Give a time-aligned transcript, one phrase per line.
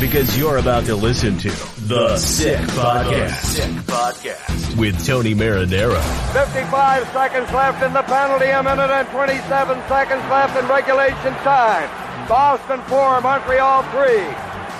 [0.00, 1.50] Because you're about to listen to
[1.88, 3.42] The Sick Podcast.
[3.42, 4.78] Sick Podcast.
[4.78, 5.98] With Tony Marinaro.
[6.32, 9.42] 55 seconds left in the penalty, a minute and 27
[9.88, 11.90] seconds left in regulation time.
[12.28, 13.98] Boston 4, Montreal 3.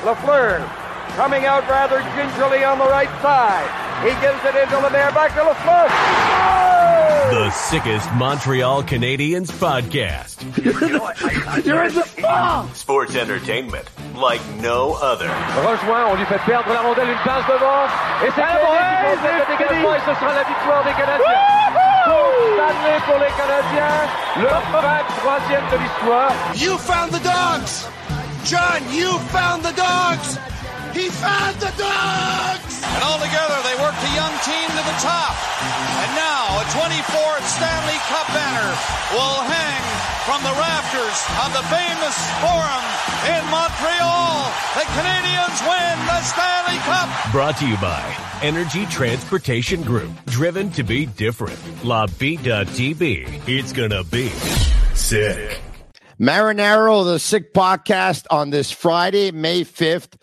[0.06, 0.62] Lafleur
[1.18, 3.66] coming out rather gingerly on the right side.
[4.06, 5.88] He gives it into Lemaire, back to Lafleur.
[5.90, 6.67] Oh!
[7.28, 10.40] The sickest Montreal Canadiens podcast.
[11.66, 12.74] You're in the spot!
[12.74, 13.84] Sports entertainment
[14.16, 15.28] like no other.
[15.60, 17.84] Rejoint, on lui fait perdre la rondelle, une passe devant.
[18.24, 21.44] Et c'est Canadien qui fait dégagement et ce sera la victoire des Canadiens.
[22.08, 24.08] Coupe Stanley pour les Canadiens.
[24.40, 26.32] Le 23e de l'histoire.
[26.56, 27.88] You found the dogs!
[28.46, 30.38] John, you found the dogs!
[30.94, 32.74] He found the dogs!
[32.82, 35.34] And all together, they worked a young team to the top.
[36.02, 38.70] And now, a 24th Stanley Cup banner
[39.12, 39.82] will hang
[40.24, 42.84] from the rafters of the famous Forum
[43.32, 44.50] in Montreal.
[44.76, 47.32] The Canadians win the Stanley Cup.
[47.32, 48.02] Brought to you by
[48.42, 50.10] Energy Transportation Group.
[50.26, 51.58] Driven to be different.
[51.84, 53.26] La Bitt à Tibi.
[53.46, 54.28] It's gonna be
[54.94, 55.60] sick.
[56.20, 60.14] Marinaro, the Sick Podcast on this Friday, May 5th.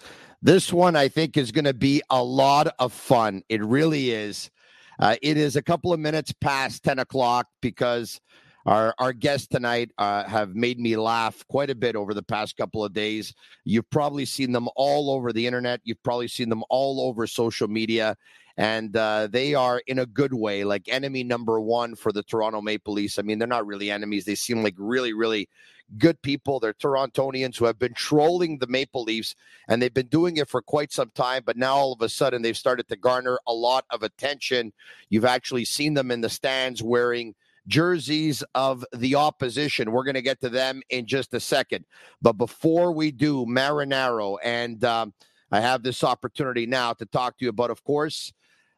[0.45, 3.41] This one, I think, is going to be a lot of fun.
[3.50, 4.51] It really is.
[5.00, 8.22] Uh, it is a couple of minutes past 10 o'clock because
[8.67, 12.57] our, our guests tonight uh, have made me laugh quite a bit over the past
[12.57, 13.34] couple of days.
[13.63, 17.67] You've probably seen them all over the internet, you've probably seen them all over social
[17.67, 18.16] media.
[18.55, 22.61] And uh, they are in a good way, like enemy number one for the Toronto
[22.61, 23.17] Maple Leafs.
[23.17, 24.25] I mean, they're not really enemies.
[24.25, 25.50] They seem like really, really
[25.97, 26.59] good people.
[26.59, 29.35] They're Torontonians who have been trolling the Maple Leafs,
[29.68, 31.44] and they've been doing it for quite some time.
[31.46, 34.73] But now all of a sudden, they've started to garner a lot of attention.
[35.09, 37.35] You've actually seen them in the stands wearing
[37.68, 39.91] jerseys of the opposition.
[39.91, 41.85] We're going to get to them in just a second.
[42.22, 45.13] But before we do, Marinaro, and um,
[45.52, 48.34] I have this opportunity now to talk to you about, of course,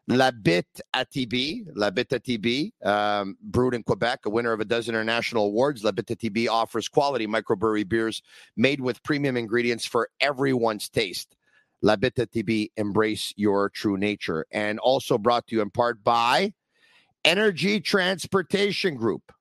[0.10, 4.66] La Bite ATB, La Bitt à Tibi, um, brewed in Quebec, a winner of a
[4.66, 5.84] dozen international awards.
[5.84, 8.22] La Bitt à Tibi offers quality microbrewery beers
[8.56, 11.36] made with premium ingredients for everyone's taste.
[11.82, 14.46] La Bitt à Tibi, embrace your true nature.
[14.50, 16.54] And also brought to you in part by
[17.26, 19.34] Energy Transportation Group,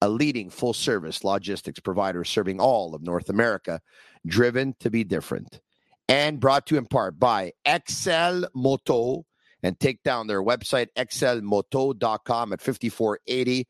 [0.00, 3.80] a leading full service logistics provider serving all of North America,
[4.26, 5.60] driven to be different.
[6.08, 9.24] And brought to you in part by Excel Moto
[9.62, 13.66] and take down their website, excelmoto.com at 5480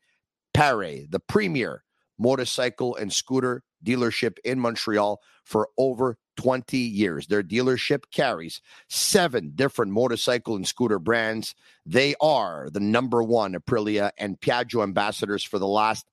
[0.53, 1.83] Pare, the premier
[2.19, 7.27] motorcycle and scooter dealership in Montreal for over 20 years.
[7.27, 11.55] Their dealership carries seven different motorcycle and scooter brands.
[11.85, 16.05] They are the number one Aprilia and Piaggio ambassadors for the last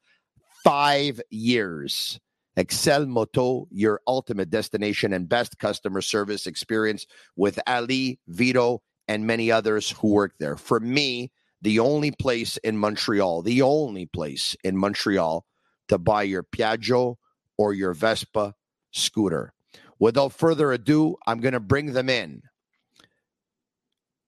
[0.64, 2.18] five years.
[2.56, 7.06] Excel Moto, your ultimate destination and best customer service experience
[7.36, 10.56] with Ali, Vito, and many others who work there.
[10.56, 11.32] For me,
[11.62, 15.44] the only place in Montreal, the only place in Montreal
[15.88, 17.16] to buy your Piaggio
[17.56, 18.54] or your Vespa
[18.92, 19.52] scooter.
[19.98, 22.42] Without further ado, I'm going to bring them in.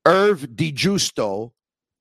[0.05, 1.53] Irv De Giusto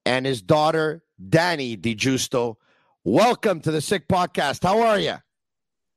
[0.05, 2.55] and his daughter, Danny De Giusto.
[3.03, 4.63] Welcome to the Sick Podcast.
[4.63, 5.15] How are you?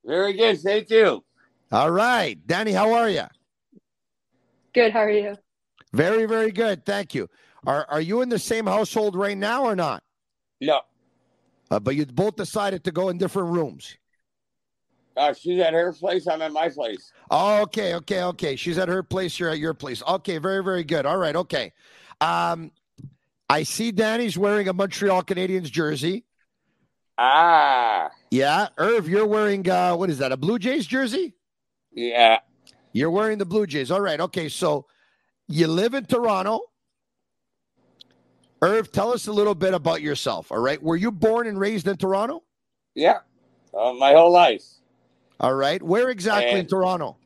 [0.04, 0.60] Very good.
[0.60, 1.24] Thank you.
[1.70, 2.36] All right.
[2.46, 3.24] Danny, how are you?
[4.74, 4.92] Good.
[4.92, 5.36] How are you?
[5.92, 6.84] Very, very good.
[6.84, 7.28] Thank you.
[7.66, 10.02] Are are you in the same household right now or not?
[10.60, 10.80] No.
[11.70, 13.96] Uh, but you both decided to go in different rooms.
[15.16, 16.26] Uh, she's at her place.
[16.26, 17.12] I'm at my place.
[17.30, 18.56] Oh, okay, okay, okay.
[18.56, 19.38] She's at her place.
[19.38, 20.02] You're at your place.
[20.06, 21.06] Okay, very, very good.
[21.06, 21.72] All right, okay.
[22.20, 22.72] Um,
[23.48, 26.24] I see Danny's wearing a Montreal Canadiens jersey.
[27.18, 28.10] Ah.
[28.30, 30.32] Yeah, Irv, you're wearing uh, what is that?
[30.32, 31.34] A Blue Jays jersey?
[31.92, 32.38] Yeah.
[32.92, 33.90] You're wearing the Blue Jays.
[33.90, 34.20] All right.
[34.20, 34.48] Okay.
[34.48, 34.86] So
[35.52, 36.60] you live in Toronto.
[38.62, 40.52] Irv, tell us a little bit about yourself.
[40.52, 40.80] All right.
[40.82, 42.42] Were you born and raised in Toronto?
[42.94, 43.18] Yeah,
[43.76, 44.62] uh, my whole life.
[45.40, 45.82] All right.
[45.82, 47.16] Where exactly in Toronto?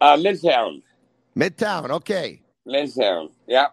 [0.00, 0.82] Uh, Midtown.
[1.36, 1.90] Midtown.
[1.90, 2.42] Okay.
[2.66, 3.30] Midtown.
[3.46, 3.68] Yeah.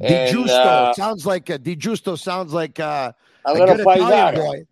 [0.00, 3.12] Di And, Giusto uh, sounds like uh, De Giusto sounds like uh,
[3.46, 4.34] a a little Italian paisano.
[4.34, 4.66] boy.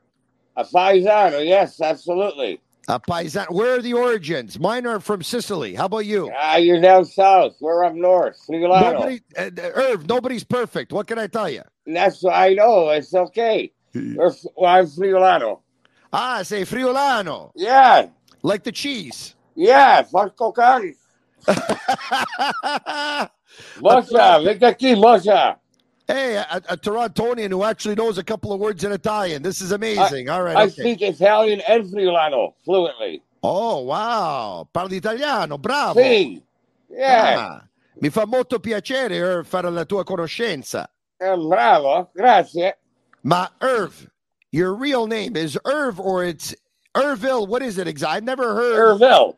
[0.56, 1.46] A paisano.
[1.46, 2.60] Yes, absolutely.
[2.90, 3.48] A paisan.
[3.52, 4.58] Where are the origins?
[4.58, 5.76] Mine are from Sicily.
[5.76, 6.28] How about you?
[6.36, 7.54] Ah, you're down south.
[7.60, 8.36] We're up north.
[8.48, 8.92] Friulano.
[8.94, 10.92] Nobody, uh, Irv, nobody's perfect.
[10.92, 11.62] What can I tell you?
[11.86, 12.88] That's I know.
[12.90, 13.70] It's okay.
[13.94, 14.34] Well,
[14.66, 15.60] I'm Friulano.
[16.12, 18.08] Ah, say Friulano, Yeah.
[18.42, 19.36] like the cheese.
[19.54, 20.02] Yeah.
[20.02, 20.96] Porco cane.
[23.80, 24.40] Mocha.
[24.42, 25.59] Venga aquí, mocha.
[26.10, 29.42] Hey, a, a Torontonian who actually knows a couple of words in Italian.
[29.42, 30.28] This is amazing.
[30.28, 30.56] All right.
[30.56, 30.70] I okay.
[30.70, 33.22] speak Italian and Friulano fluently.
[33.44, 34.68] Oh, wow.
[34.74, 35.56] Parli italiano.
[35.56, 36.00] Bravo.
[36.00, 36.42] Sì.
[36.88, 37.36] Yeah.
[37.38, 37.68] Ah,
[38.00, 40.90] mi fa molto piacere Irv, fare la tua conoscenza.
[41.16, 42.10] Eh, bravo.
[42.12, 42.78] Grazie.
[43.22, 44.10] Ma Irv,
[44.50, 46.54] your real name is Irv or it's
[46.96, 47.46] Irville.
[47.46, 48.16] What is it exactly?
[48.16, 49.36] I've never heard Irville.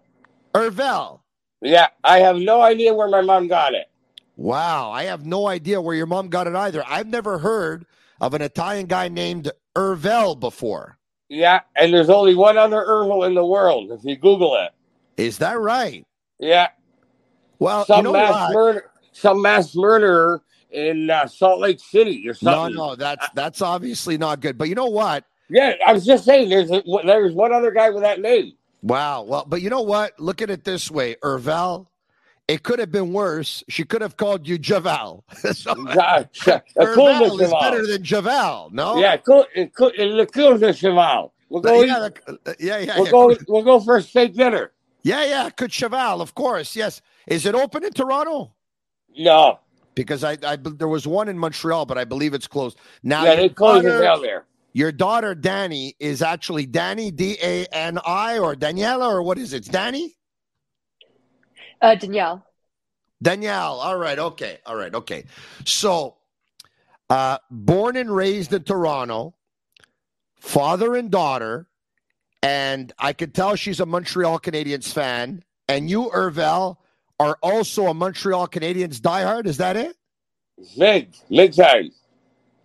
[0.55, 1.21] Irvel.
[1.61, 1.89] Yeah.
[2.03, 3.91] I have no idea where my mom got it.
[4.37, 6.83] Wow, I have no idea where your mom got it either.
[6.87, 7.87] I've never heard
[8.21, 10.99] of an Italian guy named Irvel before.
[11.29, 11.61] Yeah.
[11.77, 14.73] And there's only one other Irville in the world if you Google it.
[15.17, 16.07] Is that right?
[16.39, 16.69] Yeah.
[17.59, 18.53] Well, Some you know mass what?
[18.53, 18.91] murder.
[19.13, 22.75] Some mass murderer in uh, Salt Lake City or something.
[22.75, 24.57] no, no, that's that's obviously not good.
[24.57, 25.25] But you know what?
[25.49, 26.49] Yeah, I was just saying.
[26.49, 28.53] There's a, there's one other guy with that name.
[28.83, 29.23] Wow.
[29.23, 30.19] Well, but you know what?
[30.19, 31.87] Look at it this way, Irvel.
[32.49, 33.63] It could have been worse.
[33.69, 35.23] She could have called you Javal.
[35.55, 36.25] so, Uh,
[36.77, 38.73] Irvel is better than Javal.
[38.73, 38.99] No.
[38.99, 39.47] Yeah, cool.
[39.55, 39.93] It cool.
[39.97, 41.33] Le cool de cheval.
[41.49, 41.83] We'll go.
[41.83, 43.11] yeah, the- yeah, yeah, we'll yeah.
[43.11, 43.37] go.
[43.49, 44.73] We'll go for a steak dinner.
[45.03, 46.77] Yeah, yeah, Could Cheval, of course.
[46.77, 47.03] Yes.
[47.27, 48.53] Is it open in Toronto?
[49.17, 49.59] No.
[49.95, 52.79] Because I, I there was one in Montreal, but I believe it's closed.
[53.03, 54.45] Now, yeah, they closed it down there.
[54.73, 59.53] Your daughter Danny is actually Danny D A N I or Daniela or what is
[59.53, 59.59] it?
[59.59, 60.17] It's Danny?
[61.83, 62.47] Uh, Danielle.
[63.21, 63.81] Danielle.
[63.81, 64.59] All right, okay.
[64.65, 65.25] All right, okay.
[65.67, 66.17] So
[67.11, 69.35] uh born and raised in Toronto,
[70.37, 71.69] father and daughter,
[72.43, 75.45] and I could tell she's a Montreal Canadiens fan.
[75.69, 76.77] And you, Irvel,
[77.19, 79.47] are also a Montreal Canadiens diehard.
[79.47, 79.97] Is that it?
[80.79, 81.91] Big, big time.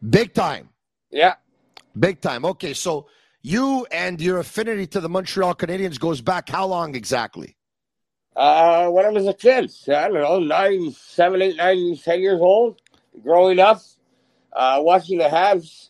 [0.08, 0.70] Big time.
[1.10, 1.36] Yeah.
[1.98, 2.46] Big time.
[2.46, 3.08] Okay, so
[3.42, 7.57] you and your affinity to the Montreal Canadiens goes back how long exactly?
[8.38, 12.40] Uh, when I was a kid, I don't know, nine, seven, eight, nine, ten years
[12.40, 12.80] old,
[13.24, 13.82] growing up,
[14.54, 15.90] uh, watching the Habs,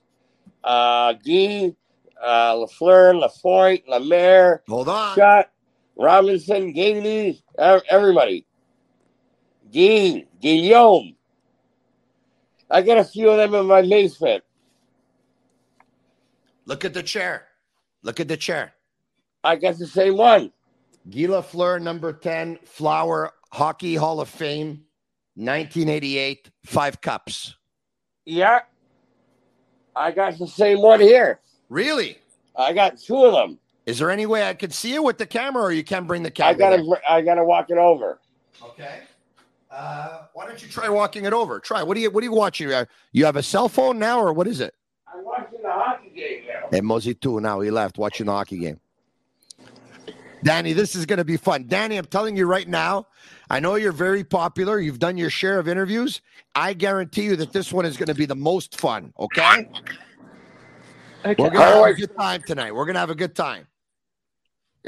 [0.63, 1.75] uh, Guy,
[2.23, 5.11] uh, Lafleur, Lafoyt, Lemaire, Hold on.
[5.13, 5.51] Scott,
[5.97, 8.45] Robinson, Gainey, ev- everybody.
[9.69, 11.17] Guy, Guillaume.
[12.71, 14.45] I got a few of them in my basement.
[16.65, 17.47] Look at the chair.
[18.03, 18.73] Look at the chair.
[19.43, 20.53] I got the same one.
[21.09, 24.83] Guy Lafleur, number 10, Flower Hockey Hall of Fame,
[25.35, 27.55] 1988, five cups.
[28.25, 28.61] Yeah.
[29.95, 31.39] I got the same one here.
[31.69, 32.17] Really?
[32.55, 33.57] I got two of them.
[33.85, 36.23] Is there any way I could see it with the camera or you can bring
[36.23, 36.53] the camera?
[36.53, 37.01] I gotta, there?
[37.09, 38.19] I gotta walk it over.
[38.61, 38.99] Okay.
[39.71, 41.59] Uh, why don't you try walking it over?
[41.59, 41.83] Try.
[41.83, 42.71] What are you What are you watching?
[42.71, 44.73] Uh, You have a cell phone now, or what is it?
[45.07, 46.77] I'm watching the hockey game now.
[46.77, 47.39] And Mosey too.
[47.39, 48.79] Now he left watching the hockey game.
[50.43, 51.65] Danny, this is going to be fun.
[51.67, 53.07] Danny, I'm telling you right now.
[53.49, 54.79] I know you're very popular.
[54.79, 56.21] You've done your share of interviews.
[56.55, 59.13] I guarantee you that this one is going to be the most fun.
[59.19, 59.69] Okay.
[61.25, 61.35] Okay.
[61.41, 62.73] We're going to have a good time tonight.
[62.73, 63.67] We're going to have a good time.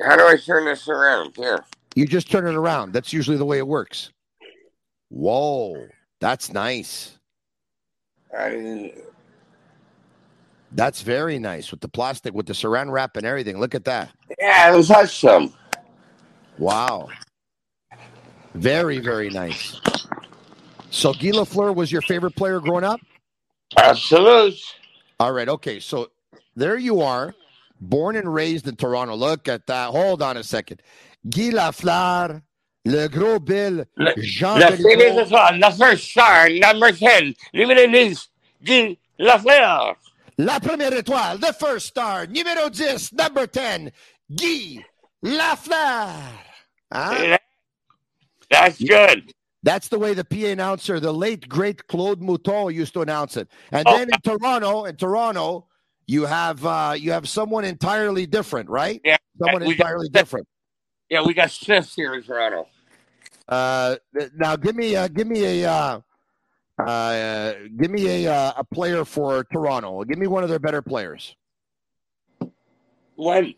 [0.04, 1.36] How do I turn this around?
[1.36, 1.66] Here.
[1.96, 2.94] You just turn it around.
[2.94, 4.12] That's usually the way it works.
[5.10, 5.88] Whoa,
[6.22, 7.18] that's nice.
[8.38, 8.94] I didn't,
[10.72, 13.60] That's very nice with the plastic, with the saran wrap and everything.
[13.60, 14.12] Look at that.
[14.40, 15.54] yeah, I haven't touched some.
[16.58, 17.10] Wow.
[18.54, 19.80] Very, very nice.
[20.92, 23.00] So Guy Lafleur was your favorite player growing up?
[23.78, 24.60] Absolute.
[25.20, 25.48] All right.
[25.48, 25.80] Okay.
[25.80, 26.12] So
[26.56, 27.34] there you are,
[27.80, 29.16] born and raised in Toronto.
[29.16, 29.90] Look at that.
[29.90, 30.82] Hold on a second.
[31.30, 32.42] Guy Lafleur,
[32.86, 33.86] Le Gros Bill,
[34.18, 35.24] Jean Beliveau.
[35.24, 37.36] is on the first star, number 10.
[37.54, 38.28] Limited is
[38.64, 39.96] Guy Lafleur.
[40.40, 43.92] La première étoile, the first star, numéro 10, number 10,
[44.34, 44.82] Guy
[45.22, 46.14] Lafleur.
[46.94, 47.38] Huh?
[48.50, 49.34] That's good.
[49.64, 53.50] That's the way the PA announcer, the late great Claude Mouton, used to announce it.
[53.74, 53.98] And Oh.
[53.98, 55.68] then in Toronto, in Toronto,
[56.08, 59.02] you have uh, you have someone entirely different, right?
[59.04, 59.18] Yeah.
[59.44, 60.48] Someone we got- entirely different.
[61.10, 62.66] Yeah, we got Smiths here in Toronto.
[63.46, 63.98] Uh,
[64.36, 65.68] now give me uh, give me a
[66.80, 70.04] uh, give me a uh, a player for Toronto.
[70.06, 71.36] Give me one of their better players.
[73.16, 73.56] When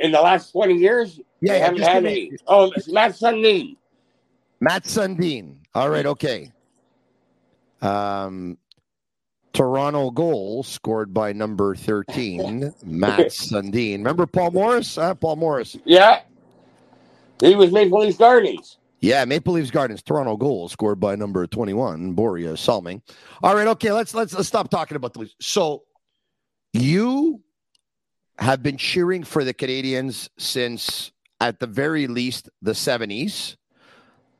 [0.00, 2.32] in the last twenty years, Yeah, they yeah, haven't just had give any.
[2.46, 3.76] Oh, it's Mats Sundin.
[4.60, 5.58] Mats Sundin.
[5.74, 6.52] All right, okay.
[7.82, 8.58] Um,
[9.52, 13.98] Toronto goal scored by number thirteen, Mats Sundin.
[14.00, 14.98] Remember Paul Morris?
[14.98, 15.76] Uh, Paul Morris.
[15.84, 16.22] Yeah,
[17.40, 18.78] he was Maple Leaf Gardens.
[19.00, 23.02] Yeah, Maple Leafs Gardens Toronto goal scored by number 21, Borje Salming.
[23.42, 25.34] All right, okay, let's let's let's stop talking about the Leafs.
[25.40, 25.84] So
[26.74, 27.42] you
[28.38, 33.56] have been cheering for the Canadians since at the very least the 70s.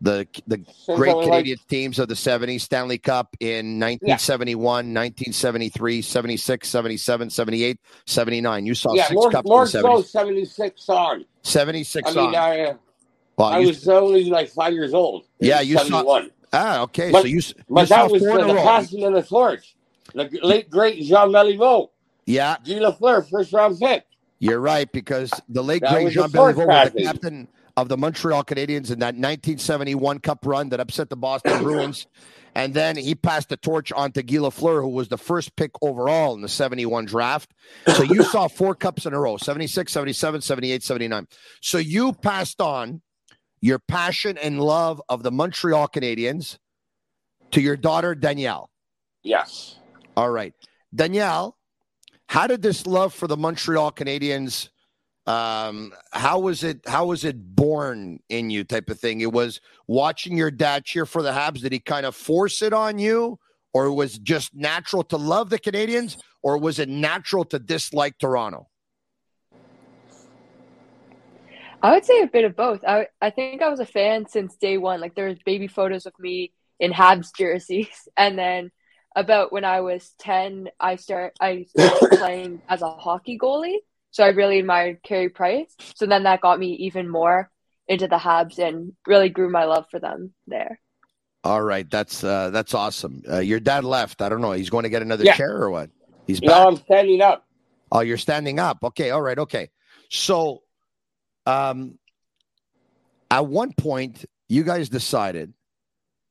[0.03, 0.59] The the
[0.95, 7.79] great like- Canadian teams of the 70s, Stanley Cup in 1971, 1973, 76, 77, 78,
[8.07, 8.67] 79.
[8.67, 11.27] You saw yeah, six more, cups more in the so seventy six on.
[11.43, 12.35] 76 I mean, on.
[12.35, 12.75] I, uh,
[13.41, 15.25] Well, I you- was only like five years old.
[15.39, 16.31] Yeah, you saw- 71.
[16.53, 17.11] ah, okay.
[17.11, 19.75] But- so you, you But saw that was for the passing of the torch.
[20.15, 21.91] The late great Jean Beliveau,
[22.27, 24.05] Yeah, Guy Lafleur, first round pick.
[24.41, 28.43] You're right because the late That great Jean Beliveau was the captain of the Montreal
[28.45, 32.07] Canadiens in that 1971 Cup run that upset the Boston Bruins,
[32.57, 35.71] and then he passed the torch on to Guy Lafleur, who was the first pick
[35.81, 37.53] overall in the 71 draft.
[37.95, 41.27] So you saw four cups in a row: 76, 77, 78, 79.
[41.63, 43.01] So you passed on
[43.61, 46.59] your passion and love of the Montreal Canadiens
[47.51, 48.71] to your daughter Danielle.
[49.23, 49.77] Yes.
[50.17, 50.55] All right.
[50.95, 51.57] Danielle,
[52.27, 54.69] how did this love for the Montreal Canadiens
[55.27, 59.61] um how was it how was it born in you type of thing it was
[59.87, 63.39] watching your dad cheer for the habs did he kind of force it on you
[63.75, 68.67] or was just natural to love the canadians or was it natural to dislike toronto
[71.83, 72.85] I would say a bit of both.
[72.87, 75.01] I I think I was a fan since day one.
[75.01, 78.71] Like there was baby photos of me in Habs jerseys, and then
[79.17, 83.79] about when I was ten, I start I started playing as a hockey goalie.
[84.13, 85.75] So I really admired Carey Price.
[85.95, 87.51] So then that got me even more
[87.87, 90.81] into the Habs and really grew my love for them there.
[91.43, 94.83] all right that's uh that's awesome uh, your dad left i don't know he's going
[94.83, 95.35] to get another Yeah.
[95.35, 95.89] chair or what
[96.27, 97.47] he's back know, I'm standing up.
[97.91, 98.79] Oh, you're standing up.
[98.85, 99.11] Okay.
[99.11, 99.39] All right.
[99.39, 99.71] Okay.
[100.11, 100.63] So,
[101.47, 101.99] um,
[103.31, 105.53] at one point, you guys decided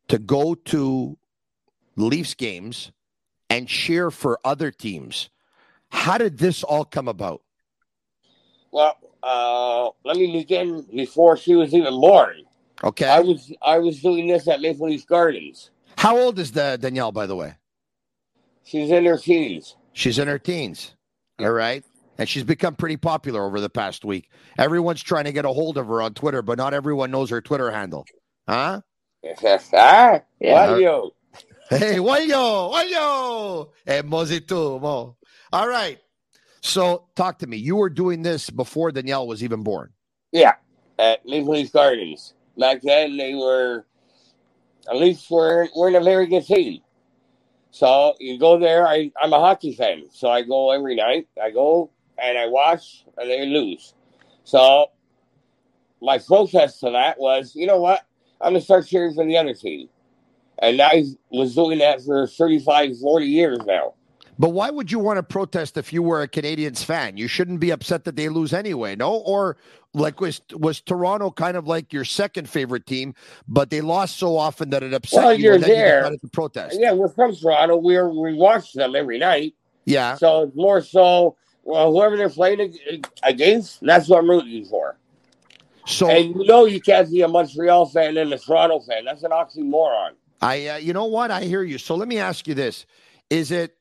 [0.10, 1.18] to go to
[1.96, 2.92] Leafs games
[3.50, 5.30] and cheer for other teams.
[5.90, 7.42] How did this all come about?
[8.72, 12.44] Well, uh, let me begin before she was even born.
[12.84, 13.08] Okay.
[13.08, 15.72] I was I was doing this at Maple Leaf Gardens.
[15.98, 17.56] How old is the Danielle, by the way?
[18.64, 19.76] She's in her teens.
[19.94, 20.96] She's in her teens.
[21.40, 21.84] All right.
[22.20, 24.30] And she's become pretty popular over the past week.
[24.58, 27.40] Everyone's trying to get a hold of her on Twitter, but not everyone knows her
[27.40, 28.06] Twitter handle.
[28.48, 28.82] Huh?
[29.74, 30.72] ah, Yeah.
[30.72, 31.12] what you?
[31.70, 33.70] Hey, wayo, wayo.
[33.86, 35.16] Hey, mozito, mo.
[35.54, 35.98] All right.
[36.62, 37.56] So talk to me.
[37.56, 39.94] You were doing this before Danielle was even born.
[40.34, 40.56] Yeah,
[40.98, 42.34] at Maple Leaf Gardens.
[42.58, 43.86] Back then, they were
[44.90, 46.82] at least we're we're in a very good team.
[47.72, 48.86] So you go there.
[48.86, 51.30] I I'm a hockey fan, so I go every night.
[51.42, 53.94] I go and I watch, and they lose.
[54.44, 54.88] So
[56.02, 58.06] my protest to that was, you know what?
[58.42, 59.90] I'm gonna start cheering for the other team,
[60.62, 63.94] and I was doing that for 35, 40 years now.
[64.38, 67.18] But why would you want to protest if you were a Canadians fan?
[67.18, 69.16] You shouldn't be upset that they lose anyway, no?
[69.16, 69.58] Or
[69.94, 73.14] like was was Toronto kind of like your second favorite team,
[73.50, 76.10] but they lost so often that it upset Well, you you're then you there.
[76.10, 76.78] to protest.
[76.80, 77.76] Yeah, we're from Toronto.
[77.76, 79.56] We're we watch them every night.
[79.84, 80.16] Yeah.
[80.16, 81.36] So it's more so,
[81.70, 82.74] well, whoever they're playing
[83.22, 84.98] against, that's what I'm rooting for.
[85.86, 89.06] So And you know you can't be a Montreal fan and a Toronto fan.
[89.06, 90.12] That's an oxymoron.
[90.42, 91.30] I, uh, you know what?
[91.30, 91.78] I hear you.
[91.78, 92.88] So let me ask you this:
[93.30, 93.76] Is it,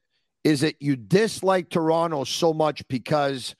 [0.45, 3.55] is it you dislike Toronto so much because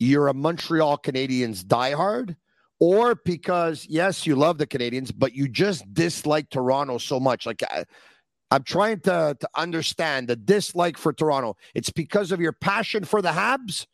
[0.00, 2.34] you're a Montreal Canadiens diehard,
[2.80, 7.46] or because yes, you love the Canadians, but you just dislike Toronto so much?
[7.46, 7.84] Like, I,
[8.50, 11.56] I'm trying to to understand the dislike for Toronto.
[11.74, 13.86] It's because of your passion for the Habs,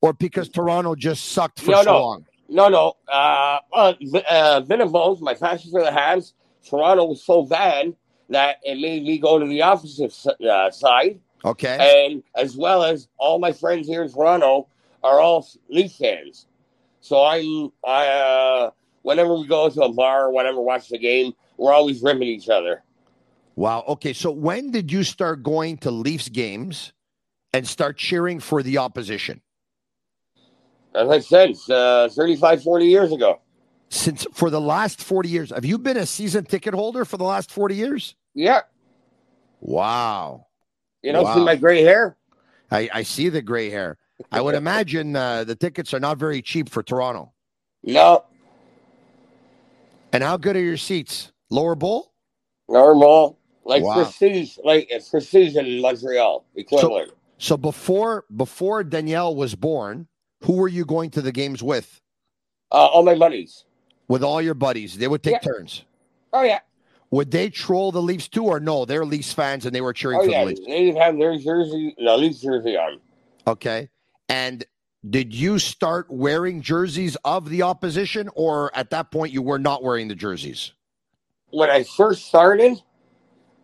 [0.00, 2.02] or because Toronto just sucked for No, so no.
[2.02, 2.26] long.
[2.48, 2.94] No, no.
[3.08, 5.20] Uh, uh, b- uh, bit of both.
[5.20, 6.34] My passion for the Habs.
[6.68, 7.94] Toronto was so bad
[8.28, 10.14] that it made me go to the opposite
[10.44, 11.18] uh, side.
[11.44, 12.06] Okay.
[12.06, 14.68] And as well as all my friends here in Toronto
[15.02, 16.46] are all Leaf fans.
[17.00, 18.70] So I'm, I, uh,
[19.02, 22.48] whenever we go to a bar or whatever, watch the game, we're always ripping each
[22.48, 22.84] other.
[23.56, 23.84] Wow.
[23.88, 24.12] Okay.
[24.12, 26.92] So when did you start going to Leafs games
[27.52, 29.42] and start cheering for the opposition?
[30.94, 33.40] As I said, uh, 35, 40 years ago.
[33.88, 35.50] since for the last 40 years.
[35.50, 38.14] Have you been a season ticket holder for the last 40 years?
[38.34, 38.60] Yeah.
[39.60, 40.46] Wow.
[41.02, 41.34] You don't Wow.
[41.34, 42.16] see my gray hair?
[42.70, 43.98] I, I see the gray hair.
[44.30, 47.32] I would imagine uh, the tickets are not very cheap for Toronto.
[47.82, 48.24] No.
[50.12, 51.32] And how good are your seats?
[51.50, 52.12] Lower bowl?
[52.68, 53.38] Normal.
[53.64, 53.94] Like Wow.
[53.94, 57.12] prestige, like in Montreal equivalent.
[57.38, 60.08] So before before Danielle was born,
[60.44, 62.00] who were you going to the games with?
[62.72, 63.64] uh, all my buddies.
[64.08, 64.96] With all your buddies.
[64.96, 65.38] They would take Yeah.
[65.40, 65.84] turns.
[66.32, 66.60] Oh yeah.
[67.10, 68.86] Would they troll the Leafs too, or no?
[68.86, 70.40] They're Leafs fans and they were cheering Oh for yeah.
[70.44, 70.60] the Leafs.
[70.66, 72.98] They have their jersey, the Leafs jersey on.
[73.46, 73.90] Okay.
[74.30, 74.64] And
[75.10, 79.82] did you start wearing jerseys of the opposition, or at that point you were not
[79.82, 80.72] wearing the jerseys?
[81.50, 82.80] When I first started,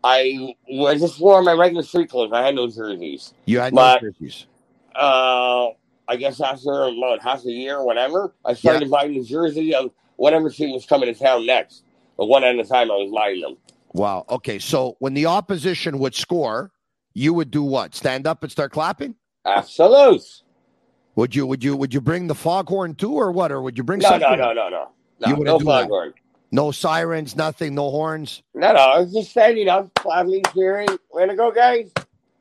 [0.05, 2.31] I was just wore my regular street clothes.
[2.33, 3.35] I had no jerseys.
[3.47, 4.47] You had But- no jerseys.
[4.95, 5.69] Uh,
[6.09, 10.51] I guess after about half a year, whatever, I started buying the jersey of whatever
[10.51, 11.83] team was coming to town next.
[12.17, 13.57] But one at a time, I was buying them.
[13.93, 14.25] Wow.
[14.29, 14.59] Okay.
[14.59, 16.73] So when the opposition would score,
[17.15, 17.95] you would do what?
[17.95, 19.15] Stand up and start clapping?
[19.45, 20.23] Absolute.
[21.17, 23.51] Would you would you would you bring the foghorn too, or what?
[23.53, 24.31] Or would you bring No, something?
[24.31, 24.89] no, no, no, no.
[25.27, 26.13] You No, wouldn't no do that.
[26.51, 26.67] Foghorn.
[26.67, 28.43] No sirens, nothing, no horns.
[28.55, 28.79] No, no.
[28.79, 30.89] I was just saying, standing up, clapping, cheering.
[31.13, 31.93] Way to go, guys.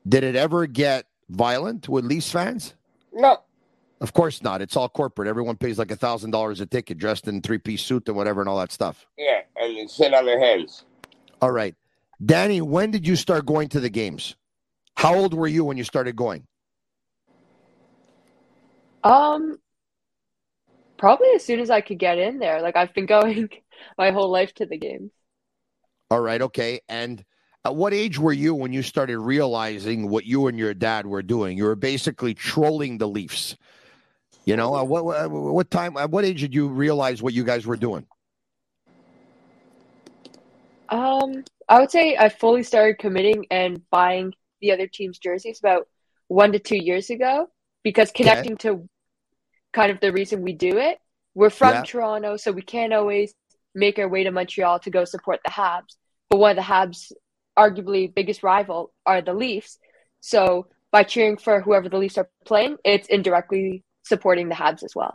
[0.08, 2.74] Did it ever get violent with Leafs fans?
[3.12, 3.38] No.
[4.00, 4.62] Of course not.
[4.62, 5.28] It's all corporate.
[5.28, 8.40] Everyone pays like a thousand dollars a ticket, dressed in three piece suit and whatever,
[8.40, 9.06] and all that stuff.
[9.18, 10.84] Yeah, and they sit on their hands.
[11.42, 11.74] All right,
[12.24, 12.60] Danny.
[12.60, 14.36] When did you start going to the games?
[14.96, 16.46] How old were you when you started going?
[19.02, 19.58] Um,
[20.96, 22.62] probably as soon as I could get in there.
[22.62, 23.48] Like I've been going
[23.96, 25.12] my whole life to the games.
[26.10, 26.80] All right, okay.
[26.88, 27.24] And
[27.64, 31.22] at what age were you when you started realizing what you and your dad were
[31.22, 31.58] doing?
[31.58, 33.56] You were basically trolling the Leafs.
[34.44, 35.96] You know, at what what, what time?
[35.96, 38.06] At what age did you realize what you guys were doing?
[40.88, 45.86] Um, I would say I fully started committing and buying the other team's jerseys about
[46.28, 47.50] one to two years ago
[47.82, 48.88] because connecting to
[49.72, 50.98] kind of the reason we do it.
[51.34, 51.82] We're from Yeah.
[51.82, 53.34] Toronto, so we can't always
[53.74, 55.96] make our way to Montreal to go support the Habs.
[56.30, 57.12] But one of the Habs'
[57.58, 59.78] arguably biggest rival are the Leafs.
[60.20, 64.94] So by cheering for whoever the Leafs are playing, it's indirectly supporting the Habs as
[64.94, 65.14] well.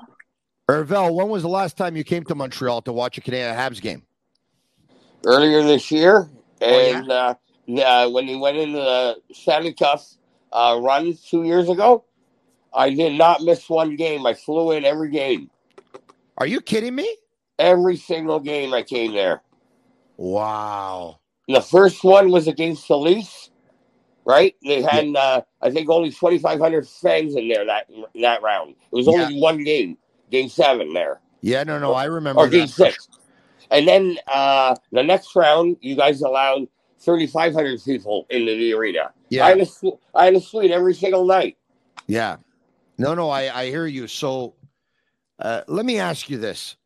[0.69, 3.81] Ervel, when was the last time you came to Montreal to watch a Canadian Habs
[3.81, 4.03] game?
[5.25, 6.29] Earlier this year,
[6.61, 6.99] Oh, yeah?
[6.99, 7.35] and uh,
[7.81, 10.01] uh, when he went into the Stanley Cup
[10.51, 12.05] uh, run two years ago,
[12.73, 14.25] I did not miss one game.
[14.25, 15.49] I flew in every game.
[16.37, 17.15] Are you kidding me?
[17.59, 19.41] Every single game I came there.
[20.17, 21.19] Wow.
[21.47, 23.51] The first one was against the Leafs,
[24.25, 24.55] right?
[24.63, 27.89] They had, uh, I think, only 2,500 fans in there that
[28.21, 28.71] that round.
[28.71, 29.97] It was only one game,
[30.31, 32.43] game seven there, Yeah, no, no, I remember.
[32.43, 32.69] or game that.
[32.69, 33.09] six.
[33.71, 36.67] And then uh, the next round, you guys allowed
[37.01, 39.11] 3,500 people into the arena.
[39.29, 39.45] Yeah.
[39.45, 41.57] I had, a, su- I had a suite every single night.
[42.07, 42.37] Yeah.
[42.97, 44.07] No, no, I, I hear you.
[44.07, 44.55] So
[45.39, 46.77] uh, let me ask you this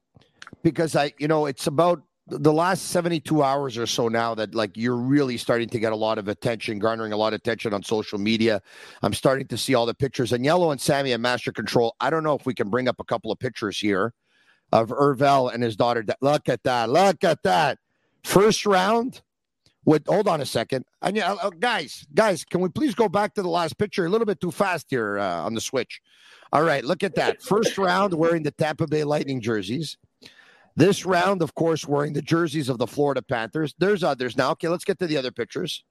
[0.71, 4.75] because I, you know, it's about the last 72 hours or so now that like
[4.75, 7.82] you're really starting to get a lot of attention, garnering a lot of attention on
[7.84, 8.62] social media.
[9.01, 11.95] I'm starting to see all the pictures and Yellow and Sammy and Master Control.
[12.01, 14.13] I don't know if we can bring up a couple of pictures here
[14.73, 16.03] of Irvel and his daughter.
[16.19, 16.89] Look at that.
[16.89, 17.80] Look at that.
[18.25, 19.21] First round
[19.86, 20.84] with hold on a second.
[21.01, 24.06] I need, uh, guys, guys, can we please go back to the last picture?
[24.06, 26.01] A little bit too fast here uh, on the switch.
[26.51, 27.41] All right, look at that.
[27.41, 29.97] First round wearing the Tampa Bay Lightning jerseys.
[30.78, 33.74] This round, of course, wearing the jerseys of the Florida Panthers.
[33.80, 34.52] There's others now.
[34.52, 35.84] Okay, let's get to the other pictures.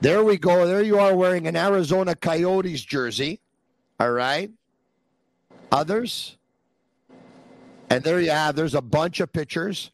[0.00, 0.68] There we go.
[0.68, 3.40] There you are wearing an Arizona Coyotes jersey.
[3.98, 4.52] All right.
[5.72, 6.38] Others.
[7.90, 8.54] And there you have.
[8.54, 9.90] There's a bunch of pictures.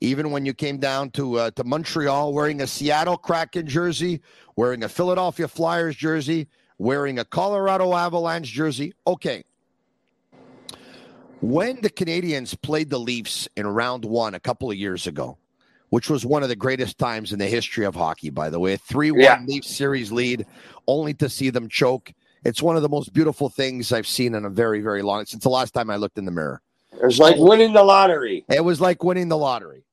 [0.00, 4.20] Even when you came down to uh, to Montreal, wearing a Seattle Kraken jersey,
[4.54, 6.46] wearing a Philadelphia Flyers jersey,
[6.78, 8.94] wearing a Colorado Avalanche jersey.
[9.08, 9.42] Okay.
[11.42, 15.38] When the Canadians played the Leafs in round one a couple of years ago,
[15.90, 18.74] which was one of the greatest times in the history of hockey, by the way,
[18.74, 19.40] a 3 1 Yeah.
[19.44, 20.46] Leafs series lead,
[20.86, 22.12] only to see them choke.
[22.44, 25.42] It's one of the most beautiful things I've seen in a very, very long since
[25.42, 26.62] the last time I looked in the mirror.
[26.92, 28.44] It was like winning the lottery.
[28.48, 29.84] It was like winning the lottery,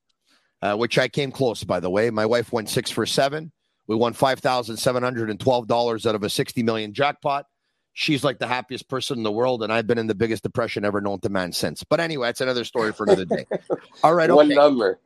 [0.61, 2.11] uh, which I came close, by the way.
[2.11, 3.51] My wife went six for seven.
[3.87, 7.47] We won five thousand seven hundred and twelve dollars out of a sixty million jackpot.
[7.93, 10.85] She's like the happiest person in the world, and I've been in the biggest depression
[10.85, 11.83] ever known to man since.
[11.83, 13.45] But anyway, that's another story for another day.
[14.03, 14.99] All right, One number.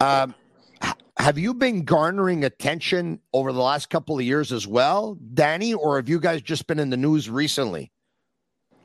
[0.00, 0.34] Um,
[1.18, 5.96] have you been garnering attention over the last couple of years as well, Danny, or
[5.96, 7.92] have you guys just been in the news recently?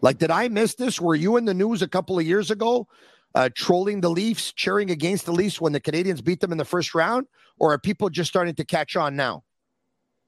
[0.02, 1.00] Like, did I miss this?
[1.00, 2.88] Were you in the news a couple of years ago,
[3.36, 6.66] uh, trolling the Leafs, cheering against the Leafs when the Canadians beat them in the
[6.66, 7.26] first round,
[7.58, 9.45] or are people just starting to catch on now?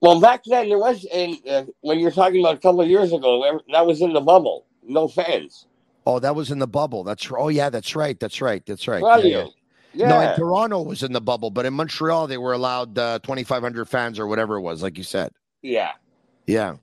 [0.01, 3.13] Well, back then there was, and uh, when you're talking about a couple of years
[3.13, 4.65] ago, that was in the bubble.
[4.83, 5.67] No fans.
[6.05, 7.03] Oh, that was in the bubble.
[7.03, 8.19] That's oh yeah, that's right.
[8.19, 8.63] That's right.
[8.65, 9.01] That's right.
[9.01, 9.47] Well, yeah, yeah.
[9.93, 10.07] yeah.
[10.07, 13.85] No, in Toronto was in the bubble, but in Montreal they were allowed uh, 2,500
[13.89, 15.31] fans or whatever it was, like you said.
[15.61, 15.93] Yeah.
[16.47, 16.77] Yeah.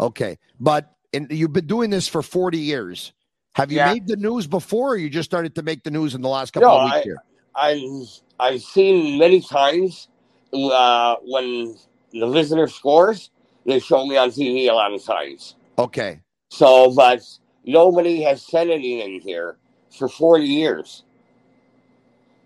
[0.00, 3.12] Okay, but in, you've been doing this for 40 years.
[3.54, 3.86] Have you Yeah.
[3.94, 6.52] made the news before, or you just started to make the news in the last
[6.52, 7.22] couple No, of weeks I, here?
[7.54, 8.08] I've
[8.40, 10.08] I've seen many times
[10.52, 11.76] uh, when
[12.12, 13.30] the visitor scores,
[13.66, 15.56] they show me on TV a lot of times.
[15.78, 16.20] Okay.
[16.50, 17.22] So, but
[17.64, 19.56] nobody has said anything here
[19.96, 21.04] for forty years.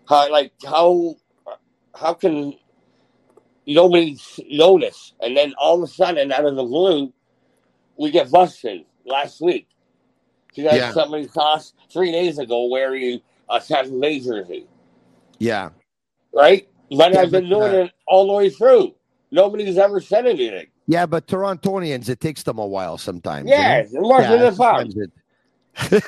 [0.08, 1.16] How like how
[1.94, 2.54] how can
[3.66, 4.18] nobody
[4.50, 5.14] notice?
[5.20, 7.12] And then all of a sudden, out of the blue,
[7.96, 9.68] we get busted last week
[10.48, 10.92] because Yeah.
[10.92, 14.66] somebody us three days ago wearing a Tampa Bay jersey,
[15.38, 15.70] Yeah.
[16.32, 16.68] right?
[16.90, 18.94] But I've been but, doing uh, it all the way through.
[19.34, 20.68] Nobody's ever said anything.
[20.86, 23.48] Yeah, but Torontonians, it takes them a while sometimes.
[23.50, 23.80] you Yeah, know?
[23.80, 26.04] it's worse than the sometimes it-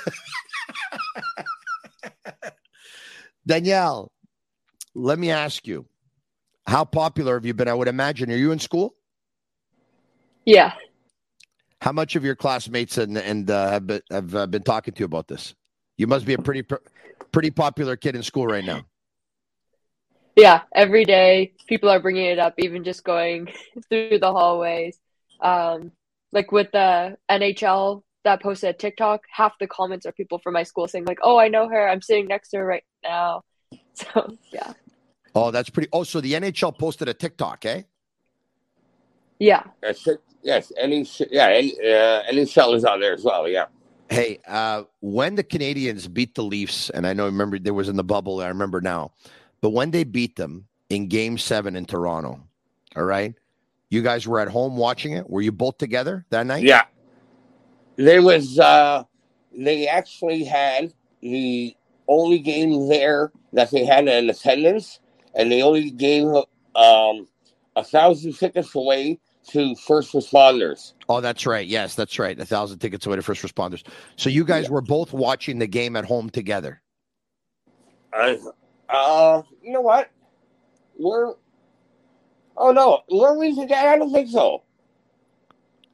[3.45, 4.13] Danielle,
[4.95, 5.87] let me ask you,
[6.69, 7.67] how popular have you been?
[7.67, 8.31] I would imagine.
[8.31, 8.95] Are you in school?
[10.45, 10.73] Yeah.
[11.81, 15.01] How much of your classmates and and uh, have been, have uh, been talking to
[15.01, 15.53] you about this?
[15.99, 16.65] You must be a pretty
[17.33, 18.83] pretty popular kid in school right now.
[20.37, 23.49] Yeah, every day people are bringing it up, even just going
[23.89, 24.99] through the hallways.
[25.41, 25.93] Um,
[26.33, 30.63] like with the NHL that posted a TikTok, half the comments are people from my
[30.63, 31.89] school saying like, "Oh, I know her.
[31.89, 33.43] I'm sitting next to her right now."
[33.95, 34.75] So yeah,
[35.37, 35.91] Oh, that's pretty.
[35.93, 37.83] Oh, so the NHL posted a TikTok, eh?
[39.39, 40.23] yeah, That's it.
[40.43, 43.47] Yes, any yeah, any, uh, any sellers on there as well.
[43.47, 43.67] Yeah.
[44.09, 47.97] Hey, uh, when the Canadians beat the Leafs, and I know, remember there was in
[47.97, 48.41] the bubble.
[48.41, 49.13] I remember now,
[49.67, 52.41] but when they beat them in Game Seven in Toronto,
[52.95, 53.35] all right,
[53.91, 55.29] you guys were at home watching it.
[55.29, 56.63] Were you both together that night?
[56.63, 56.85] Yeah.
[57.97, 59.03] There was uh
[59.51, 61.75] they actually had the
[62.07, 65.01] only game there that they had in attendance
[65.35, 66.29] and they only gave
[66.77, 67.27] um
[67.75, 70.93] a thousand tickets away to first responders.
[71.09, 71.67] Oh, that's right.
[71.67, 72.39] Yes, that's right.
[72.39, 73.83] A thousand tickets away to first responders.
[74.15, 76.81] So you guys were both watching the game at home together.
[78.13, 78.37] Uh,
[78.89, 80.11] uh you know what?
[80.99, 81.35] We're
[82.57, 83.89] Oh no, were we together?
[83.89, 84.63] I don't think so.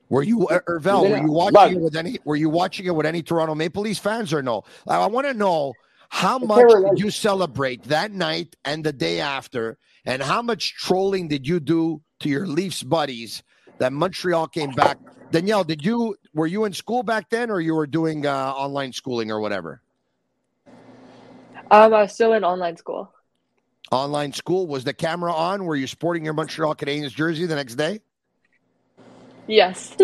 [0.09, 1.09] Were you, uh, Ervel?
[1.11, 2.19] Were you watching it with any?
[2.25, 4.63] Were you watching it with any Toronto Maple Leafs fans or no?
[4.87, 5.73] I, I want to know
[6.11, 11.29] how much did you celebrate that night and the day after, and how much trolling
[11.29, 13.43] did you do to your Leafs buddies
[13.79, 14.99] that Montreal came back?
[15.31, 18.93] Danielle, did you were you in school back then, or you were doing uh, online
[18.93, 19.82] schooling or whatever?
[21.71, 23.13] Um, I was still in online school.
[23.91, 25.65] Online school was the camera on?
[25.65, 28.01] Were you sporting your Montreal Canadiens jersey the next day?
[29.47, 29.97] Yes,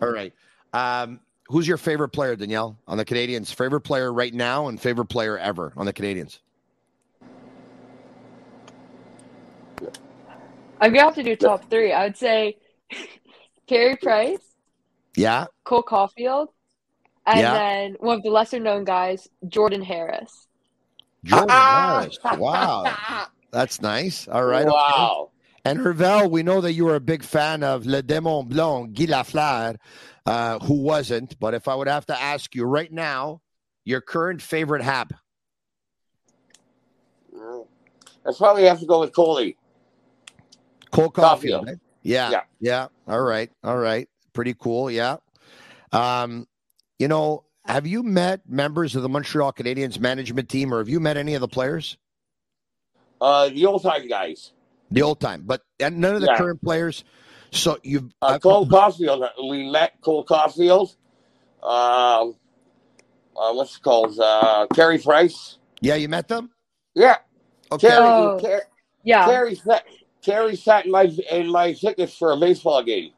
[0.00, 0.32] All right.
[0.72, 3.52] Um, who's your favorite player, Danielle, on the Canadians?
[3.52, 6.40] Favorite player right now and favorite player ever on the Canadians?
[10.80, 11.92] I'm gonna have to do top three.
[11.92, 12.56] I would say
[13.68, 14.40] Carey Price,
[15.14, 15.46] Yeah.
[15.64, 16.48] Cole Caufield,
[17.26, 17.52] and Yeah.
[17.54, 20.48] then one of the lesser known guys, Jordan Harris.
[21.24, 22.18] Jordan Harris.
[22.36, 23.26] Wow.
[23.52, 24.26] That's nice.
[24.28, 24.62] All right.
[24.66, 24.70] okay.
[24.74, 25.30] Wow.
[25.64, 29.04] And Hervel, we know that you were a big fan of Le Démon Blanc, Guy
[29.06, 29.76] Lafleur,
[30.26, 31.38] uh, who wasn't.
[31.38, 33.40] But if I would have to ask you right now,
[33.84, 35.14] your current favorite hab.
[38.24, 39.56] That's probably have to go with Coley.
[40.90, 41.64] Cole Caufield.
[41.64, 41.68] Caufield.
[41.70, 41.74] eh?
[42.02, 42.40] Yeah, yeah.
[42.60, 42.86] Yeah.
[43.08, 43.50] All right.
[43.64, 44.08] All right.
[44.32, 44.90] Pretty cool.
[44.90, 45.16] Yeah.
[45.92, 46.46] Um,
[47.02, 51.00] you know, have you met members of the Montreal Canadiens management team or have you
[51.00, 51.96] met any of the players?
[53.20, 54.52] Uh the old time guys.
[54.92, 56.36] The old time, but and none of the Yeah.
[56.36, 57.02] current players.
[57.50, 60.94] So you've Uh, Cole Caufield, we met Cole Caufield.
[61.60, 62.36] Um,
[63.36, 64.16] uh, what's it called?
[64.20, 65.58] Uh, Carey Price.
[65.80, 66.50] yeah, you met them?
[66.94, 67.16] Yeah,
[67.72, 67.88] Okay.
[67.88, 67.98] Carey.
[68.06, 68.38] Oh.
[68.40, 68.62] Car-
[69.02, 69.84] Yeah, Carey sat.
[70.22, 73.10] Carey sat in my in my tickets for a baseball game.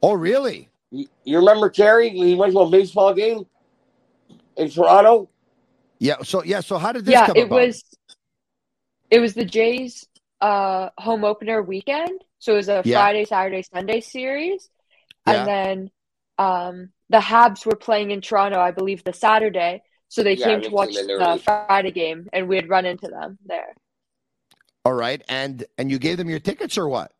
[0.00, 0.68] Oh, really?
[0.90, 2.10] You, you remember Carey?
[2.10, 3.46] He went to a baseball game
[4.56, 5.28] in Toronto.
[5.98, 6.22] Yeah.
[6.22, 6.60] So yeah.
[6.60, 7.26] So how did this yeah.
[7.26, 7.60] come It about?
[7.60, 7.84] was
[9.10, 10.06] it was the Jays
[10.40, 12.98] uh home opener weekend, so it was a Yeah.
[12.98, 14.70] Friday, Saturday, Sunday series,
[15.26, 15.40] Yeah.
[15.40, 15.90] and then
[16.38, 19.82] um the Habs were playing in Toronto, I believe, the Saturday.
[20.08, 21.38] So they Yeah, came to watch the early.
[21.40, 23.74] Friday game, and we had run into them there.
[24.84, 25.22] All right.
[25.28, 27.12] And and you gave them your tickets or what?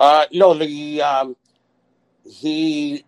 [0.00, 1.36] Uh, no, the um,
[2.42, 3.04] the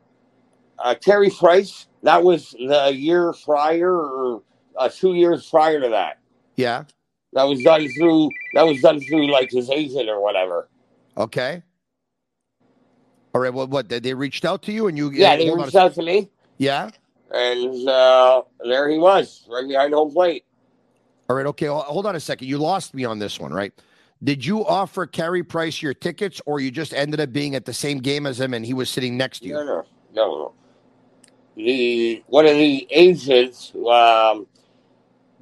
[0.78, 1.86] uh, Carey Price.
[2.02, 4.42] That was the year prior, or
[4.78, 6.18] uh, two years prior to that.
[6.56, 6.84] Yeah.
[7.32, 8.30] That was done through.
[8.54, 10.68] That was done through like his agent or whatever.
[11.16, 11.62] Okay.
[13.34, 13.52] All right.
[13.52, 13.88] Well, what?
[13.88, 15.10] They they reached out to you and you?
[15.10, 16.90] Yeah, they reached out to me, Yeah.
[17.32, 20.44] and uh, there he was, right behind home plate.
[21.28, 21.46] All right.
[21.46, 21.66] Okay.
[21.66, 22.46] hol- Hold on a second.
[22.48, 23.72] You lost me on this one, right?
[24.22, 27.74] Did you offer Carey Price your tickets, or you just ended up being at the
[27.74, 29.54] same game as him and he was sitting next to you?
[29.54, 30.52] No, no, no.
[31.56, 34.46] The one of the agents um,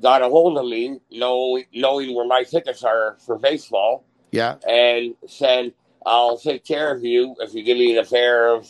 [0.00, 4.56] got a hold of me, knowing knowing where my tickets are for baseball, Yeah.
[4.68, 5.72] and said,
[6.04, 8.68] "I'll take care of you if you give me the pair of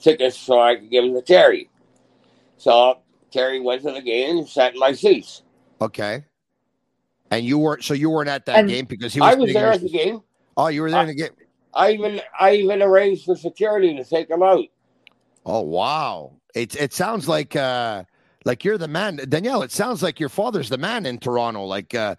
[0.00, 1.70] tickets so I can give them to Terry."
[2.56, 2.98] So
[3.30, 5.42] Terry went to the game and sat in my seats.
[5.80, 6.24] Okay.
[7.30, 7.84] And you weren't.
[7.84, 9.34] So you weren't at that And game because he was.
[9.34, 10.20] I was there at the game.
[10.56, 11.30] Oh, you were there in the game.
[11.74, 14.64] I even I even arranged for security to take him out.
[15.46, 16.32] Oh wow!
[16.54, 18.04] It it sounds like uh
[18.44, 19.62] like you're the man, Danielle.
[19.62, 21.64] It sounds like your father's the man in Toronto.
[21.64, 22.16] Like uh,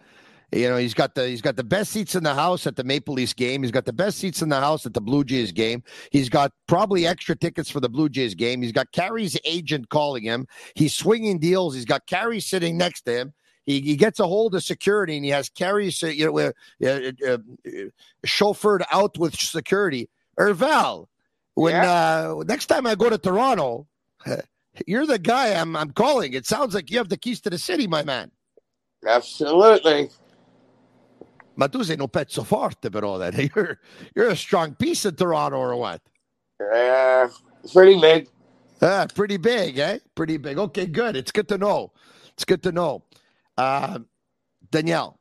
[0.51, 2.83] you know, he's got the he's got the best seats in the house at the
[2.83, 3.63] Maple Leafs game.
[3.63, 5.83] He's got the best seats in the house at the Blue Jays game.
[6.11, 8.61] He's got probably extra tickets for the Blue Jays game.
[8.61, 10.47] He's got Carey's agent calling him.
[10.75, 11.73] He's swinging deals.
[11.73, 13.33] He's got Carey sitting next to him.
[13.65, 16.51] He, he gets a hold of security and he has Carey, uh, you know, uh,
[16.83, 17.37] uh, uh,
[18.25, 20.09] chauffeured out with security.
[20.39, 21.07] Erval,
[21.53, 23.87] when uh, next time I go to Toronto,
[24.87, 26.33] you're the guy I'm I'm calling.
[26.33, 28.31] It sounds like you have the keys to the city, my man.
[29.05, 30.09] Absolutely.
[31.55, 33.19] Ma tu sei un pezzo forte, però.
[33.19, 33.77] That you're
[34.15, 36.01] you're a strong piece in Toronto, or what?
[36.59, 37.27] Yeah,
[37.71, 38.29] pretty big.
[38.81, 39.99] Ah, pretty big, eh?
[40.15, 40.57] Pretty big.
[40.57, 41.15] Okay, good.
[41.15, 41.91] It's good to know.
[42.33, 43.03] It's good to know.
[43.61, 43.99] Uh,
[44.71, 45.19] Danielle,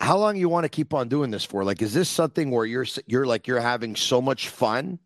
[0.00, 1.64] how long you want to keep on doing this for?
[1.64, 5.00] Like, is this something where you're you're like you're having so much fun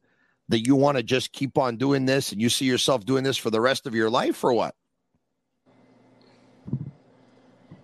[0.49, 3.37] that you want to just keep on doing this, and you see yourself doing this
[3.37, 4.77] for the rest of your life, or what?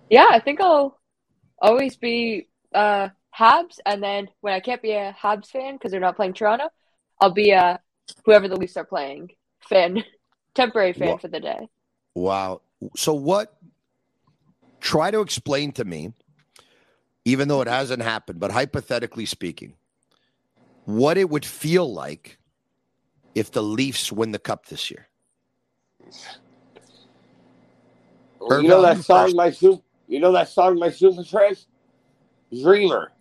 [0.09, 0.97] Yeah, I think I'll
[1.61, 5.99] always be uh Habs, and then when I can't be a Habs fan because they're
[5.99, 6.69] not playing Toronto,
[7.19, 7.81] I'll be a
[8.23, 9.31] whoever the Leafs are playing
[9.67, 10.05] fan,
[10.53, 11.67] temporary fan Wha- for the day.
[12.15, 12.61] Wow.
[12.95, 13.55] So what?
[14.79, 16.13] Try to explain to me,
[17.25, 19.73] even though it hasn't happened, but hypothetically speaking,
[20.85, 22.37] what it would feel like
[23.35, 25.07] if the Leafs win the cup this year.
[28.51, 29.81] you know that song, my super.
[30.07, 31.67] You know that song, my super friends.
[32.51, 33.11] Dreamer.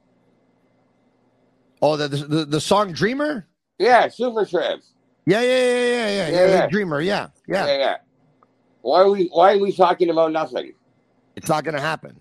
[1.82, 3.46] Oh, the the, the song Dreamer.
[3.78, 4.82] Yeah, Supertramp.
[5.26, 6.28] Yeah, yeah, yeah, yeah, yeah, yeah.
[6.30, 6.66] Yeah, yeah.
[6.68, 7.00] Dreamer.
[7.00, 7.66] Yeah, yeah.
[7.66, 7.96] Yeah, yeah.
[8.82, 10.72] Why are we Why are we talking about nothing?
[11.36, 12.20] It's not going to happen.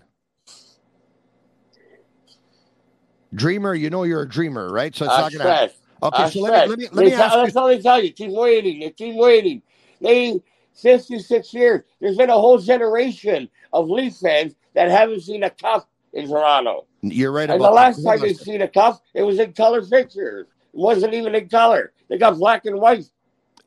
[3.34, 4.94] Dreamer, you know you're a dreamer, right?
[4.94, 5.74] So it's I not going to happen.
[6.02, 7.42] Okay, I so let me let me let me tell- ask you.
[7.42, 8.12] That's all they tell you.
[8.12, 8.80] Keep waiting.
[8.80, 9.62] They keep waiting.
[10.00, 10.40] They
[10.74, 11.82] fifty-six years.
[12.00, 16.86] There's been a whole generation of Leaf fans that haven't seen a cup in Toronto.
[17.02, 20.46] You're right And the last time they seen a cup, it was in color pictures.
[20.72, 21.92] It wasn't even in color.
[22.08, 23.04] They got black and white.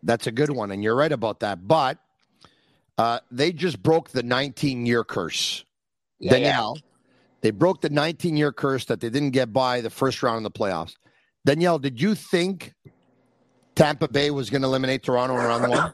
[0.03, 1.67] That's a good one, and you're right about that.
[1.67, 1.97] But
[3.01, 5.65] uh, they just broke the 19 year curse.
[6.19, 6.77] Yeah, Danielle,
[7.41, 10.43] they broke the 19 year curse that they didn't get by the first round in
[10.43, 10.93] the playoffs.
[11.43, 12.75] Danielle, did you think
[13.73, 15.93] Tampa Bay was going to eliminate Toronto in round one?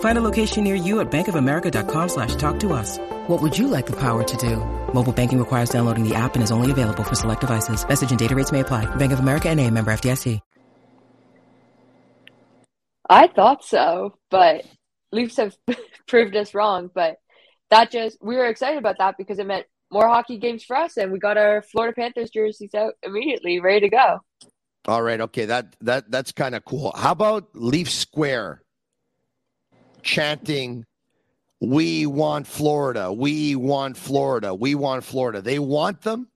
[0.00, 2.98] Find a location near you at bankofamerica.com slash talk to us.
[3.28, 4.56] What would you like the power to do?
[4.92, 7.86] Mobile banking requires downloading the app and is only available for select devices.
[7.88, 8.84] Message and data rates may apply.
[8.96, 10.40] Bank of America and a member FDIC.
[13.10, 14.64] I thought so, but
[15.10, 15.56] Leafs have
[16.06, 16.90] proved us wrong.
[16.94, 17.16] But
[17.68, 20.96] that just we were excited about that because it meant more hockey games for us,
[20.96, 24.20] and we got our Florida Panthers jerseys out immediately, ready to go.
[24.86, 26.92] All right, okay, that that that's kind of cool.
[26.96, 28.62] How about Leaf Square
[30.02, 30.84] chanting,
[31.60, 36.28] "We want Florida, we want Florida, we want Florida." They want them.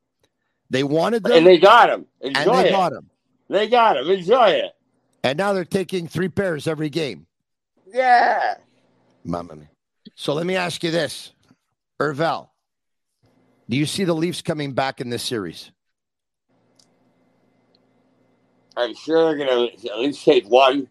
[0.71, 2.07] They wanted them, and they got them.
[2.21, 2.73] Enjoy and they it.
[2.73, 3.11] got them.
[3.49, 4.11] They got him.
[4.11, 4.73] Enjoy it.
[5.23, 7.27] And now they're taking three pairs every game.
[7.87, 8.57] Yeah.
[9.25, 9.71] Mamma mia.
[10.15, 11.33] So let me ask you this,
[12.01, 12.49] Irvel.
[13.69, 15.71] Do you see the Leafs coming back in this series?
[18.77, 20.89] I'm sure they're going to at least take one.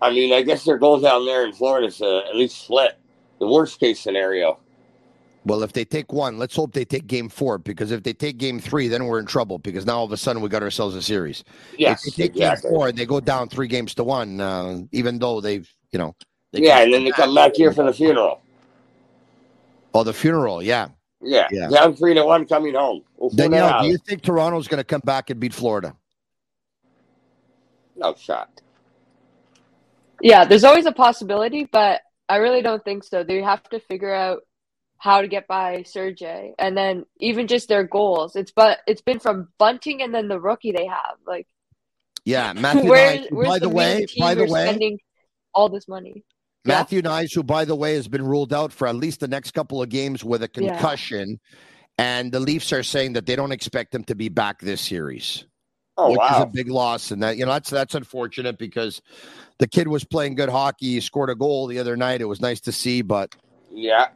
[0.00, 2.98] I mean, I guess their goal down there in Florida is to at least split.
[3.40, 4.58] The worst case scenario.
[5.44, 8.36] Well, if they take one, let's hope they take game four because if they take
[8.36, 10.94] game three, then we're in trouble because now all of a sudden we got ourselves
[10.94, 11.42] a series.
[11.78, 12.70] Yes, if they take exactly.
[12.70, 15.98] game four and they go down three games to one, uh, even though they've, you
[15.98, 16.14] know,
[16.52, 18.42] they yeah, and then they come back here for the funeral.
[19.94, 20.88] Oh, the funeral, yeah.
[21.20, 21.68] Yeah, Yeah.
[21.68, 23.02] down three to one coming home.
[23.16, 25.94] We'll Danielle, do you think Toronto's going to come back and beat Florida?
[27.96, 28.60] No shot.
[30.20, 33.22] Yeah, there's always a possibility, but I really don't think so.
[33.22, 34.42] They have to figure out
[34.98, 38.34] how to get by Sergey, and then even just their goals.
[38.36, 41.16] It's but it's been from Bunting and then the rookie they have.
[41.26, 41.46] Like,
[42.24, 44.98] Yeah, Matthew where, Knight, by the, the way, by the way, spending
[45.54, 46.24] all this money?
[46.64, 49.52] Matthew Knies, who by the way has been ruled out for at least the next
[49.52, 50.70] couple of games with a Yeah.
[50.70, 51.38] concussion,
[51.96, 55.46] and the Leafs are saying that they don't expect him to be back this series.
[56.00, 59.02] Oh, which is a big loss, and that you know that's that's unfortunate because
[59.58, 60.92] the kid was playing good hockey.
[60.92, 62.20] He scored a goal the other night.
[62.20, 63.34] It was nice to see, but
[63.68, 64.06] Yeah.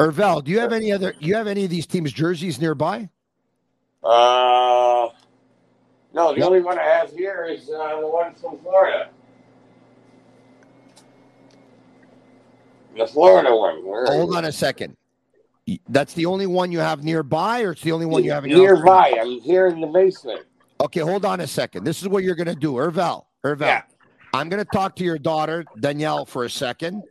[0.00, 1.14] Irvel, do you have any other?
[1.20, 3.08] You have any of these teams' jerseys nearby?
[4.02, 5.08] Uh,
[6.12, 9.10] no, the only one I have here is uh, the one from Florida.
[12.96, 13.86] The Florida one.
[13.86, 14.96] Where Hold on a second.
[15.88, 18.50] That's the only one you have nearby, or it's the only one you have in
[18.50, 18.84] your house?
[18.84, 19.18] nearby.
[19.20, 20.42] I'm here in the basement.
[20.80, 21.84] Okay, hold on a second.
[21.84, 23.24] This is what you're going to do, Irvel.
[23.44, 23.66] Irvel,
[24.34, 27.02] I'm going to talk to your daughter Danielle for a second.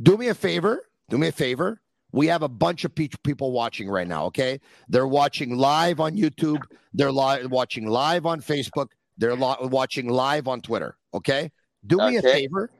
[0.00, 0.88] Do me a favor.
[1.08, 1.80] Do me a favor.
[2.12, 4.26] We have a bunch of pe- people watching right now.
[4.26, 6.62] Okay, they're watching live on YouTube.
[6.92, 8.88] They're li- watching live on Facebook.
[9.18, 10.96] They're li- watching live on Twitter.
[11.12, 11.50] Okay,
[11.86, 12.70] do me a favor.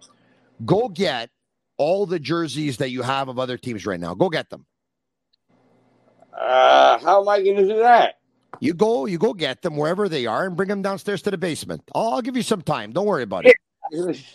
[0.64, 1.30] Go get
[1.76, 4.14] all the jerseys that you have of other teams right now.
[4.14, 4.66] Go get them.
[6.32, 8.20] Uh, how am I going to do that?
[8.60, 11.38] You go, you go get them wherever they are, and bring them downstairs to the
[11.38, 11.82] basement.
[11.94, 12.92] I'll, I'll give you some time.
[12.92, 13.56] Don't worry about it.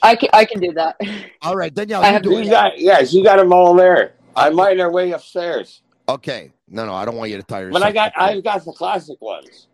[0.04, 1.00] I can I can do that.
[1.42, 4.14] All right, Danielle, I you have do You got, yes, you got them all there.
[4.36, 7.82] I mine are way upstairs, Okay, no, no, I don't want you to tire yourself.
[7.82, 8.14] but I got.
[8.16, 9.68] I've got the classic ones.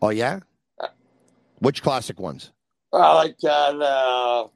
[0.00, 0.40] Oh yeah,
[1.58, 2.50] which classic ones?
[2.92, 4.48] Well, like uh,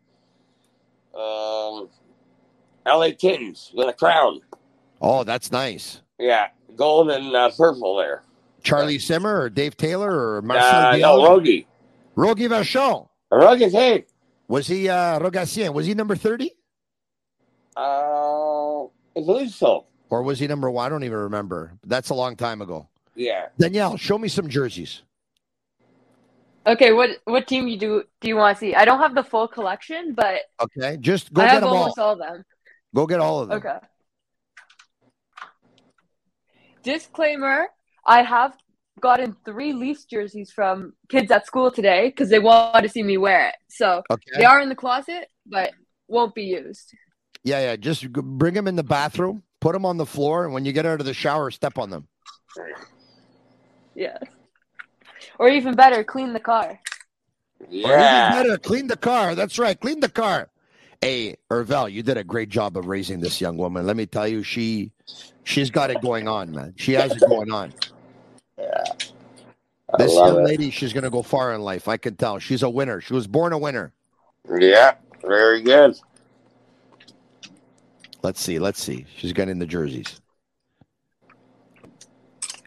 [1.15, 1.89] the um,
[2.87, 3.13] L.A.
[3.13, 4.41] Kittens with a crown.
[5.01, 6.01] Oh, that's nice.
[6.19, 8.23] Yeah, gold and uh, purple there.
[8.63, 11.01] Charlie Simmer or Dave Taylor or Marcel Uh, Dionne?
[11.01, 11.67] no, Rogie.
[12.17, 13.09] Rogie Vachon.
[13.31, 14.05] Rogie, hey.
[14.49, 15.73] Was he uh Rogatien?
[15.73, 16.53] Was he number 30?
[17.77, 19.87] Uh, I believe so.
[20.11, 20.87] Or was he number one?
[20.87, 21.73] I don't even remember.
[21.87, 22.89] That's a long time ago.
[23.15, 23.47] Yeah.
[23.59, 25.03] Danielle, show me some jerseys.
[26.67, 28.75] Okay, what what team you do do you want to see?
[28.75, 31.77] I don't have the full collection, but Okay, just go I get have them all.
[31.77, 32.45] almost all of them.
[32.95, 33.59] Go get all of them.
[33.59, 33.79] Okay.
[36.83, 37.69] Disclaimer:
[38.05, 38.57] I have
[39.01, 43.17] gotten three Leafs jerseys from kids at school today because they want to see me
[43.17, 43.55] wear it.
[43.69, 44.39] So Okay.
[44.39, 45.73] they are in the closet, but
[46.09, 46.93] won't be used.
[47.45, 47.77] Yeah, yeah.
[47.77, 50.85] Just bring them in the bathroom, put them on the floor, and when you get
[50.85, 52.09] out of the shower, step on them.
[53.95, 54.19] Yeah.
[55.39, 56.79] Or even better, clean the car.
[57.61, 59.35] Or even better, clean the car.
[59.35, 59.79] That's right.
[59.79, 60.49] Clean the car.
[61.03, 63.87] Hey, Irvel, you did a great job of raising this young woman.
[63.87, 64.93] Let me tell you, she
[65.45, 66.75] she's got it going on, man.
[66.77, 67.73] She has it going on.
[68.59, 68.85] Yeah.
[69.99, 70.45] This young it.
[70.45, 71.89] lady, she's gonna go far in life.
[71.89, 72.39] I can tell.
[72.39, 73.01] She's a winner.
[73.01, 73.93] She was born a winner.
[74.59, 74.97] Yeah.
[75.23, 75.99] Very good.
[78.23, 78.59] Let's see.
[78.59, 79.07] Let's see.
[79.17, 80.21] She's getting the jerseys.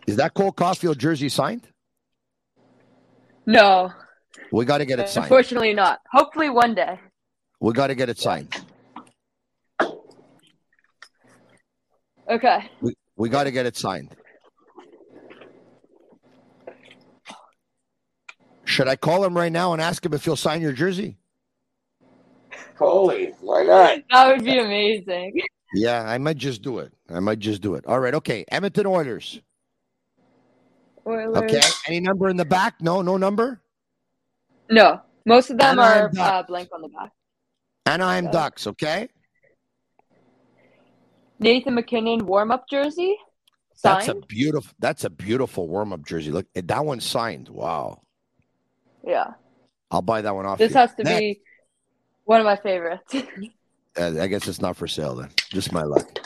[0.08, 1.67] Is that Cole Caufield jersey signed?
[3.46, 3.91] No,
[4.52, 5.26] We got to get it signed.
[5.26, 6.00] unfortunately not.
[6.12, 7.00] Hopefully one day.
[7.63, 8.54] We got to get it signed.
[12.30, 12.69] Okay.
[12.82, 14.13] We, we got to get it signed.
[18.65, 21.15] Should I call him right now and ask him if he'll sign your jersey?
[22.77, 24.00] Holy, why not?
[24.10, 25.40] That would be amazing.
[25.73, 26.92] Yeah, I might just do it.
[27.10, 27.85] I might just do it.
[27.87, 28.13] All right.
[28.13, 28.44] Okay.
[28.50, 29.40] Edmonton Oilers.
[31.08, 31.37] Oilers.
[31.37, 31.62] Okay.
[31.87, 32.81] Any number in the back?
[32.81, 33.62] No, no number.
[34.69, 37.13] No, most of them Anaheim are uh, blank on the back.
[37.86, 38.31] Anaheim Okay.
[38.31, 38.67] Ducks.
[38.67, 39.10] Okay.
[41.40, 43.17] Nathan MacKinnon warm up jersey
[43.84, 44.71] That's a beautiful.
[44.79, 46.31] That's a beautiful warm up jersey.
[46.31, 47.50] Look, that one's signed.
[47.50, 48.02] Wow.
[49.06, 49.34] Yeah,
[49.92, 50.58] I'll buy that one off.
[50.58, 50.77] this you.
[50.77, 51.19] has to Next.
[51.19, 51.42] be
[52.23, 53.15] one of my favorites.
[53.96, 55.29] Uh, I guess it's not for sale then.
[55.52, 56.17] Just my luck.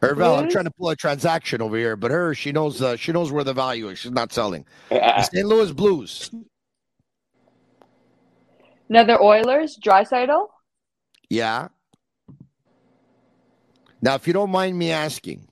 [0.00, 3.10] Hervel, I'm trying to pull a transaction over here, but her, she knows uh, she
[3.10, 3.98] knows where the value is.
[3.98, 4.64] She's not selling.
[4.88, 5.22] Yeah.
[5.22, 5.44] St.
[5.44, 6.30] Louis Blues.
[8.92, 10.48] Another Oilers, Draisaitl.
[11.30, 11.68] Yeah.
[14.02, 15.48] Now, if you don't mind me asking,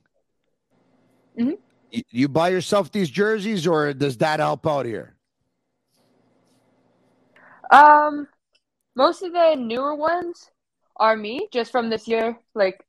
[1.39, 1.57] Mhm.
[1.91, 5.17] y- you buy yourself these jerseys, or does that help out here?
[7.71, 8.29] Um,
[8.95, 10.51] most of the newer ones
[10.97, 12.39] are me, just from this year.
[12.55, 12.85] Like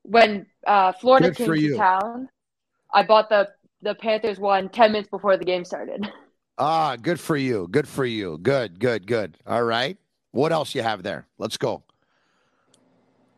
[0.00, 1.76] when uh, Florida Good came to you.
[1.76, 2.30] town,
[2.90, 3.50] I bought the
[3.82, 6.10] the Panthers one 10 minutes before the game started.
[6.62, 7.66] Ah, good for you.
[7.70, 8.36] Good for you.
[8.36, 9.38] Good, good, good.
[9.46, 9.96] All right.
[10.32, 11.26] What else you have there?
[11.38, 11.82] Let's go.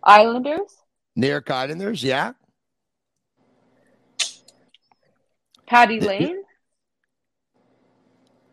[0.02, 0.76] Islanders,
[1.14, 2.32] New York Islanders, yeah.
[5.66, 6.42] Patty Laine,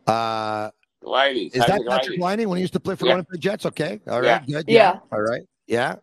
[0.05, 0.69] Uh,
[1.01, 2.37] Laine, is that Patrick Patrick Laine.
[2.37, 3.13] Laine when he used to play for Yeah.
[3.13, 3.65] the Winnipeg Jets?
[3.65, 3.99] Okay.
[4.07, 4.25] All right.
[4.25, 4.33] Yeah.
[4.37, 4.47] right.
[4.47, 4.65] Good.
[4.67, 4.99] Yeah.
[5.11, 5.41] All right.
[5.65, 5.95] Yeah.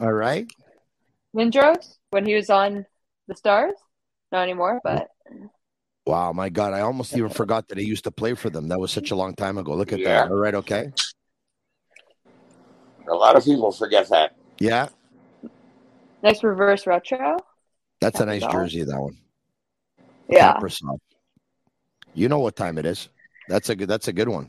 [0.00, 0.50] All right.
[1.34, 2.86] Lindros when he was on
[3.28, 3.74] the Stars.
[4.32, 5.10] Not anymore, but
[6.06, 6.72] Wow, my God.
[6.72, 8.68] I almost even forgot that I used to play for them.
[8.68, 9.74] That was such a long time ago.
[9.74, 10.22] Look at Yeah.
[10.22, 10.30] that.
[10.30, 10.54] All right.
[10.54, 10.92] Okay.
[13.08, 14.36] A lot of people forget that.
[14.58, 14.88] Yeah.
[16.22, 17.36] next reverse retro.
[18.00, 18.52] That's a nice Kaprizov.
[18.52, 19.16] jersey, that one.
[20.28, 20.54] Yeah.
[20.54, 20.98] Kaprizov.
[22.14, 23.08] You know what time it is.
[23.48, 24.48] That's a good that's a good one.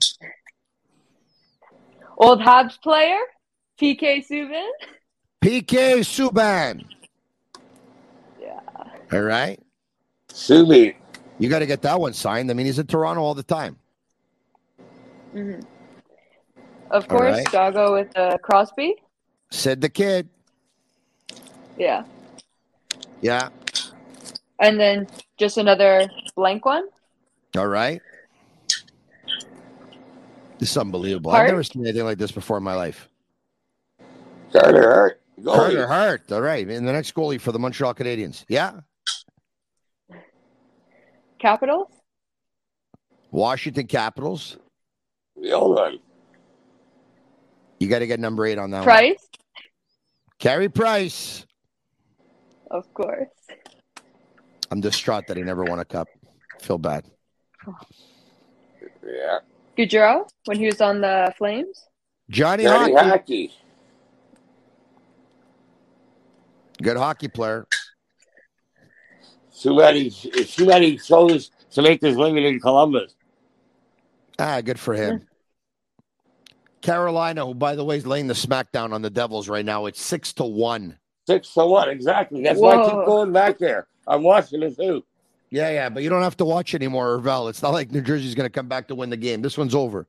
[2.17, 3.19] Old Habs player,
[3.79, 4.69] PK Subban.
[5.43, 6.83] PK Subban.
[8.41, 8.59] Yeah.
[9.13, 9.59] All right.
[10.29, 10.95] Subi.
[11.39, 12.49] You got to get that one signed.
[12.49, 13.77] I mean, he's in Toronto all the time.
[15.31, 15.59] hmm
[16.89, 17.51] Of All course, right.
[17.51, 18.95] Doggo with uh, Crosby.
[19.51, 20.27] Said the kid.
[21.77, 22.03] Yeah.
[23.21, 23.49] Yeah.
[24.59, 25.07] And then
[25.37, 26.87] just another blank one.
[27.55, 28.01] All right.
[30.59, 31.31] This is unbelievable.
[31.31, 31.43] Hart?
[31.43, 33.07] I've never seen anything like this before in my life.
[34.51, 35.21] Carter Hart.
[35.39, 35.55] Goalie.
[35.55, 36.31] Carter Hart.
[36.31, 36.67] All right.
[36.67, 38.43] And the next goalie for the Montreal Canadiens.
[38.47, 38.79] Yeah.
[41.39, 41.87] Capitals.
[43.31, 44.57] Washington Capitals.
[45.39, 45.99] The old.
[47.79, 48.85] You got to get number eight on that one.
[48.85, 49.27] Price.
[50.39, 51.45] Carey Price.
[52.71, 53.29] Of course.
[54.71, 56.07] I'm distraught that he never won a cup.
[56.59, 57.05] Feel bad.
[59.05, 59.39] Yeah.
[59.77, 61.87] Gaudreau when he was on the Flames.
[62.29, 63.09] Johnny, Johnny Hockey.
[63.09, 63.53] Hockey.
[66.81, 67.67] Good hockey player.
[69.59, 73.15] Too many, too many shows to make this living in Columbus.
[74.37, 75.27] Ah, good for him.
[76.81, 79.87] Carolina, who by the way is laying the smackdown on the Devils right now.
[79.87, 80.97] It's six to one.
[81.25, 82.43] Six to one, exactly.
[82.43, 83.87] That's why I keep going back there.
[84.05, 85.03] I'm watching it too.
[85.49, 87.47] Yeah, yeah, but you don't have to watch anymore, Ravel.
[87.47, 89.41] It's not like New Jersey's going to come back to win the game.
[89.41, 90.07] This one's over.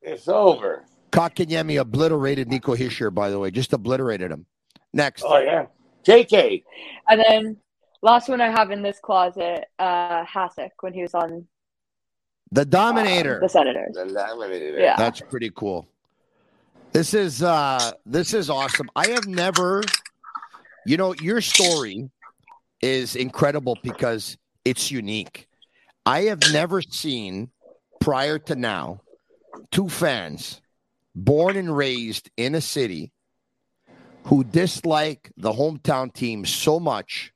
[0.00, 0.84] It's over.
[1.12, 4.46] Kotkaniemi obliterated Nico Hischier, by the way, just obliterated him.
[4.92, 5.66] Next, Oh yeah.
[6.04, 6.62] JK.
[7.08, 7.56] And then
[8.06, 11.46] last one I have in this closet, uh Hasek when he was on
[12.52, 13.40] the uh, Dominator.
[13.40, 13.94] the Senators.
[13.94, 14.78] The Dominator.
[14.78, 14.96] Yeah.
[14.96, 15.88] That's pretty cool.
[16.92, 18.88] This is uh this is awesome.
[18.96, 19.82] I have never
[20.86, 22.08] you know, your story
[22.80, 25.48] is incredible because it's unique.
[26.06, 27.50] I have never seen
[28.00, 29.00] prior to now
[29.72, 30.60] two fans
[31.16, 33.10] born and raised in a city
[34.26, 37.32] who dislike the hometown team so much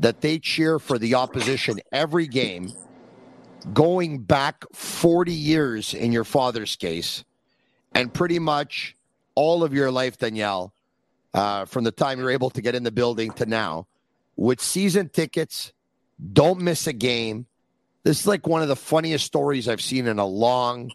[0.00, 2.72] that they cheer for the opposition every game
[3.74, 7.22] going back 40 years in your father's case
[7.94, 8.96] and pretty much
[9.34, 10.72] all of your life, Danielle,
[11.34, 13.86] uh, from the time you're able to get in the building to now,
[14.36, 15.72] with season tickets,
[16.32, 17.46] don't miss a game.
[18.02, 20.90] This is like one of the funniest stories I've seen in a long,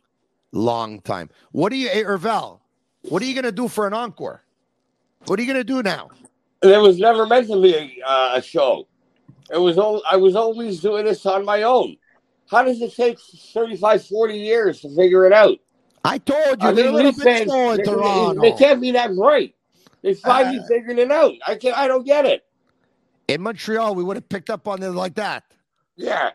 [0.51, 1.29] long time.
[1.51, 2.59] What are you, hey, Irvel,
[3.03, 4.41] what are you going to do for an encore?
[5.27, 6.09] What are you going to do now?
[6.61, 8.87] There was never meant to be a, uh, a show.
[9.51, 11.97] It was all, I was always doing this on my own.
[12.49, 13.17] How does it take
[13.53, 15.57] 35, 40 years to figure it out?
[16.03, 18.41] I told you, I they're a mean, little bit slow in Toronto.
[18.41, 19.55] they can't be that bright.
[20.03, 21.33] They finally Uh, figured it out.
[21.47, 22.43] I can not I don't get it.
[23.27, 25.43] In Montreal, we would have picked up on it like that.
[25.95, 26.31] Yeah.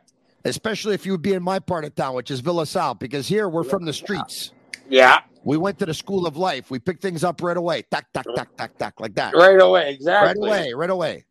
[0.46, 3.28] especially if you would be in my part of town, which is Villa Sal, because
[3.28, 4.52] here we're from the streets.
[4.88, 5.20] Yeah.
[5.44, 6.70] We went to the school of life.
[6.70, 7.82] We picked things up right away.
[7.82, 9.34] Tack, tack, tack, tack, tack, like that.
[9.34, 10.48] Right away, exactly.
[10.48, 11.24] Right away, right away.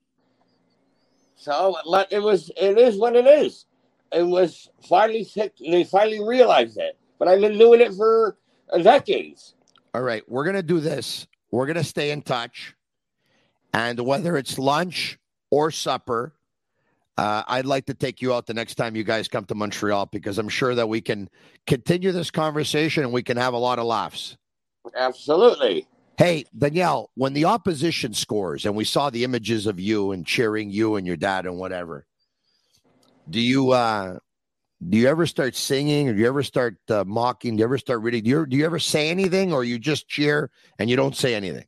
[1.40, 3.66] So let- it was it is what it is.
[4.12, 6.98] It was finally sick they finally realized it.
[7.18, 8.38] But I've been doing it for
[8.82, 9.56] decades.
[9.94, 11.28] All right, we're gonna do this.
[11.50, 12.76] We're gonna stay in touch,
[13.74, 15.18] and whether it's lunch
[15.50, 16.34] or supper,
[17.18, 20.08] uh, I'd like to take you out the next time you guys come to Montreal
[20.08, 21.30] because I'm sure that we can
[21.66, 24.38] continue this conversation and we can have a lot of laughs.
[24.96, 25.88] Absolutely.
[26.20, 30.70] Hey, Danielle, when the opposition scores and we saw the images of you and cheering
[30.70, 32.06] you and your dad and whatever,
[33.30, 34.20] do you uh
[34.86, 37.56] do you ever start singing or do you ever start uh, mocking?
[37.56, 38.26] Do you ever start reading?
[38.26, 41.36] Do you, do you ever say anything or you just cheer and you don't say
[41.36, 41.64] anything?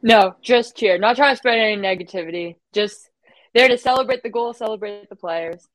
[0.00, 0.98] No, just cheer.
[0.98, 2.58] Not trying to spread any negativity.
[2.72, 3.10] Just
[3.54, 5.66] there to celebrate the goal, celebrate the players.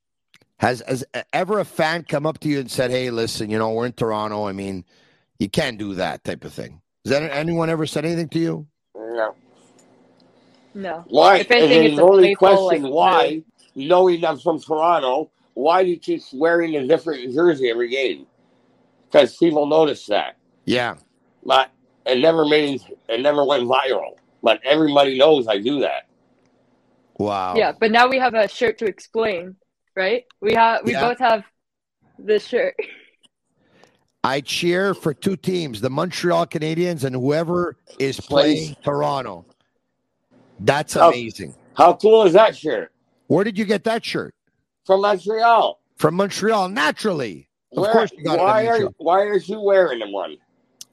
[0.59, 3.73] Has has ever a fan come up to you and said, "Hey, listen, you know,
[3.73, 4.47] we're in Toronto.
[4.47, 4.85] I mean,
[5.39, 8.67] you can't do that type of thing." Has that anyone ever said anything to you?
[8.95, 9.35] No.
[10.73, 11.03] No.
[11.07, 11.37] Why?
[11.37, 13.43] If anything, and it's the a only playful, question like, why,
[13.75, 18.27] knowing I'm from Toronto, why do you keep wearing a different jersey every game?
[19.09, 20.37] Because people notice that.
[20.65, 20.95] Yeah.
[21.45, 21.71] But
[22.05, 24.17] it never made it never went viral.
[24.43, 26.07] But everybody knows I do that.
[27.17, 27.55] Wow.
[27.55, 29.55] Yeah, but now we have a shirt to explain,
[29.95, 30.25] right?
[30.41, 31.01] We have we Yeah.
[31.07, 31.43] both have
[32.19, 32.75] this shirt.
[34.23, 39.45] I cheer for two teams, the Montreal Canadiens and whoever is playing Toronto.
[40.59, 41.55] That's How- amazing.
[41.75, 42.91] How cool is that shirt?
[43.27, 44.33] Where did you get that shirt?
[44.85, 45.79] From Montreal.
[45.97, 47.49] From Montreal, naturally.
[47.73, 50.37] Of Where- course you got why it are why aren't you wearing the one?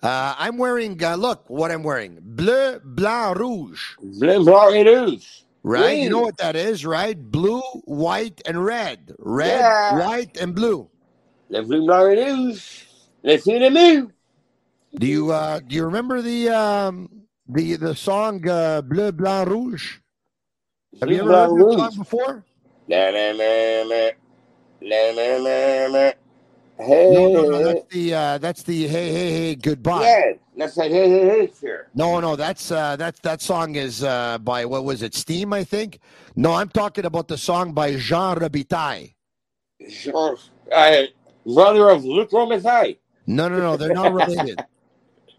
[0.02, 2.18] Uh, I'm wearing, uh, look what I'm wearing.
[2.20, 3.80] Bleu, blanc, rouge.
[4.02, 5.26] Bleu, blanc, et rouge.
[5.62, 5.98] Right?
[5.98, 7.16] You know what that is, right?
[7.18, 9.14] Blue, white, and red.
[9.18, 10.06] Red, Yeah.
[10.06, 10.90] white, and blue.
[11.48, 12.83] Le bleu, blanc, et rouge.
[13.24, 14.12] Le cinnamon.
[14.98, 17.08] Do you uh do you remember the um
[17.48, 19.98] the the song uh, Bleu, Blanc, Rouge?
[21.00, 22.44] Have you ever Bleu, heard blanc, that song before?
[22.86, 24.10] Na, na, na.
[24.82, 26.12] Na, na, na, na.
[26.78, 27.62] No, Hey, no, no.
[27.64, 30.02] That's the uh, that's the hey hey hey goodbye.
[30.02, 31.88] yeah, that's like hey, hey, hey, shirt.
[31.94, 35.14] No, no, that's uh, that that song is uh, by what was it?
[35.14, 36.00] Steam, I think.
[36.36, 39.14] No, I'm talking about the song by Jean Robitaille.
[39.88, 40.36] Sure.
[40.70, 41.02] Uh,
[41.46, 42.98] brother of Luc Robitaille.
[43.26, 44.60] No, no, no, they're not related.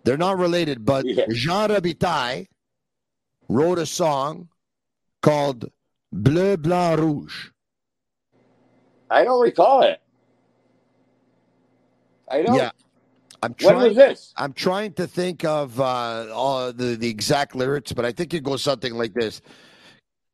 [0.03, 1.25] they're not related, but Yeah.
[1.29, 2.47] Jean Robitaille
[3.49, 4.49] wrote a song
[5.21, 5.69] called
[6.11, 7.49] Bleu, Blanc, Rouge.
[9.09, 10.01] I don't recall it.
[12.29, 12.55] I don't.
[12.55, 12.71] Yeah.
[13.43, 13.87] I'm When trying.
[13.89, 14.33] was this?
[14.37, 18.41] I'm trying to think of uh, all the, the exact lyrics, but I think it
[18.43, 19.41] goes something like this.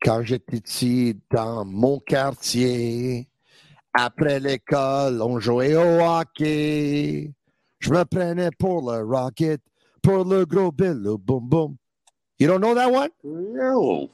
[0.02, 3.28] Quand j'étais petit dans mon quartier,
[3.94, 7.34] après l'école, on jouait au hockey.
[7.82, 9.60] Je me prenais pour le Rocket,
[10.02, 11.78] pour le gros bill, boom boom.
[12.38, 13.10] You don't know that one?
[13.24, 14.08] No.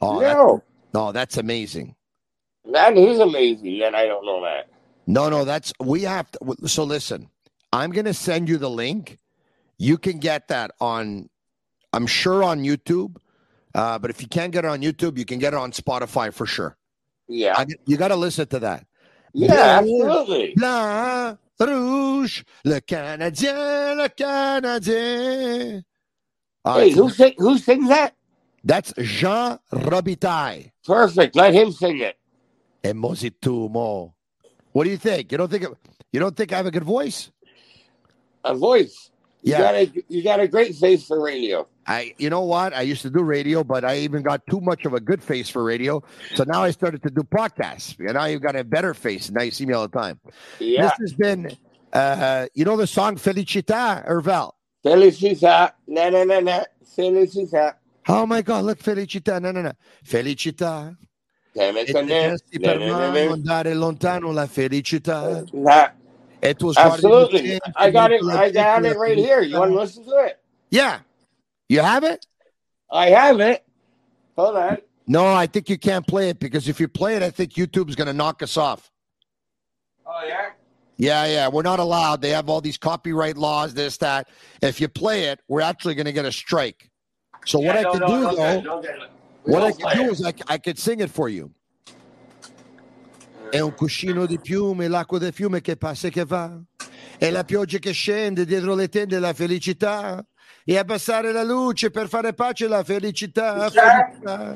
[0.00, 0.62] Oh, that- no.
[0.92, 1.94] no, that's amazing.
[2.70, 4.68] That is amazing that I don't know that.
[5.06, 6.68] No, no, that's we have to.
[6.68, 7.30] So listen,
[7.72, 9.18] I'm going to send you the link.
[9.78, 11.30] You can get that on,
[11.94, 13.16] I'm sure on YouTube.
[13.74, 16.32] Uh, but if you can't get it on YouTube, you can get it on Spotify
[16.32, 16.76] for sure.
[17.26, 17.54] Yeah.
[17.56, 18.84] I, you got to listen to that.
[19.32, 20.54] Yeah, absolutely.
[20.56, 25.82] Blanc, rouge, le Canadien, le Canadien.
[26.64, 28.14] All Hey, right, who sing, who sings that?
[28.64, 30.72] that's Jean Robitaille.
[30.86, 31.36] Perfect.
[31.36, 32.16] Let him sing it.
[32.84, 34.14] And Mositumo.
[34.72, 35.32] What do you think?
[35.32, 35.66] You don't think
[36.12, 37.30] you don't think I have a good voice?
[38.44, 39.10] A voice.
[39.48, 39.58] You Yeah.
[39.66, 39.84] got a
[40.14, 41.66] you got a great face for radio.
[41.86, 42.74] I, you know what?
[42.74, 45.48] I used to do radio, but I even got too much of a good face
[45.48, 46.02] for radio.
[46.34, 47.96] So now I started to do podcasts.
[47.98, 49.30] And now you've got a better face.
[49.30, 50.20] Now you see me all the time.
[50.58, 50.82] Yeah.
[50.82, 51.56] This has been,
[51.94, 54.52] uh, you know, the song Felicita, Ervel.
[54.84, 55.72] Felicita.
[55.86, 56.64] Na na na na.
[56.94, 57.74] Felicita.
[58.06, 59.40] Oh my God, look, Felicita.
[59.40, 59.72] No, no, no.
[60.04, 60.94] Felicita.
[61.56, 61.86] E it.
[61.86, 63.32] te Na, resti na, per na, na, mano na.
[63.34, 65.42] andare lontano la felicità.
[65.54, 65.90] Na.
[66.44, 67.58] E was Absolutely.
[67.76, 68.22] I got it.
[68.24, 69.42] I got it right here.
[69.42, 70.38] You want to listen to it?
[70.70, 71.00] Yeah.
[71.68, 72.26] You have it?
[72.90, 73.64] I have it.
[74.36, 74.78] Hold on.
[75.06, 77.96] No, I think you can't play it because if you play it, I think YouTube's
[77.96, 78.90] going to knock us off.
[80.06, 80.50] Oh yeah.
[80.96, 82.22] Yeah, yeah, we're not allowed.
[82.22, 84.28] They have all these copyright laws, this, that.
[84.60, 86.90] If you play it, we're actually going to get a strike.
[87.46, 88.82] So what Yeah, I no, could no, do, it, though,
[89.44, 90.12] what I could do it.
[90.12, 91.52] is I, I could sing it for you.
[93.50, 96.60] È un cuscino di piume, l'acqua del fiume che passa e che va.
[97.16, 100.24] È la pioggia che scende dietro le tende la felicità.
[100.64, 103.70] E abbassare la luce per fare pace la felicità.
[103.70, 104.54] Felicità.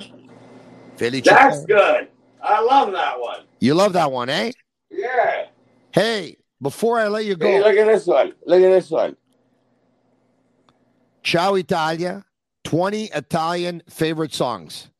[0.94, 1.34] felicità.
[1.34, 2.08] That's good.
[2.42, 3.46] I love that one.
[3.60, 4.52] You love that one, eh?
[4.90, 5.48] Yeah.
[5.90, 7.46] Hey, before I let you go.
[7.46, 8.34] Hey, look at this one.
[8.44, 9.16] Look at this one.
[11.22, 12.24] Ciao Italia,
[12.64, 14.90] 20 Italian favorite songs.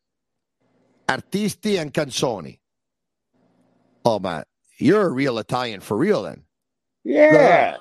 [1.08, 2.61] Artisti and canzoni.
[4.04, 4.44] Oh man,
[4.78, 6.42] you're a real Italian for real then.
[7.04, 7.76] Yeah.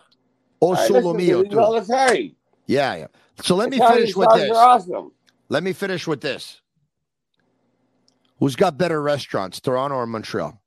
[0.61, 1.85] Oh solo mio all too.
[1.85, 2.35] the time.
[2.67, 3.07] Yeah, yeah.
[3.41, 4.51] So let me finish with this.
[4.55, 5.11] awesome.
[5.49, 6.61] Let me finish with this.
[8.39, 10.59] Who's got better restaurants, Toronto or Montreal?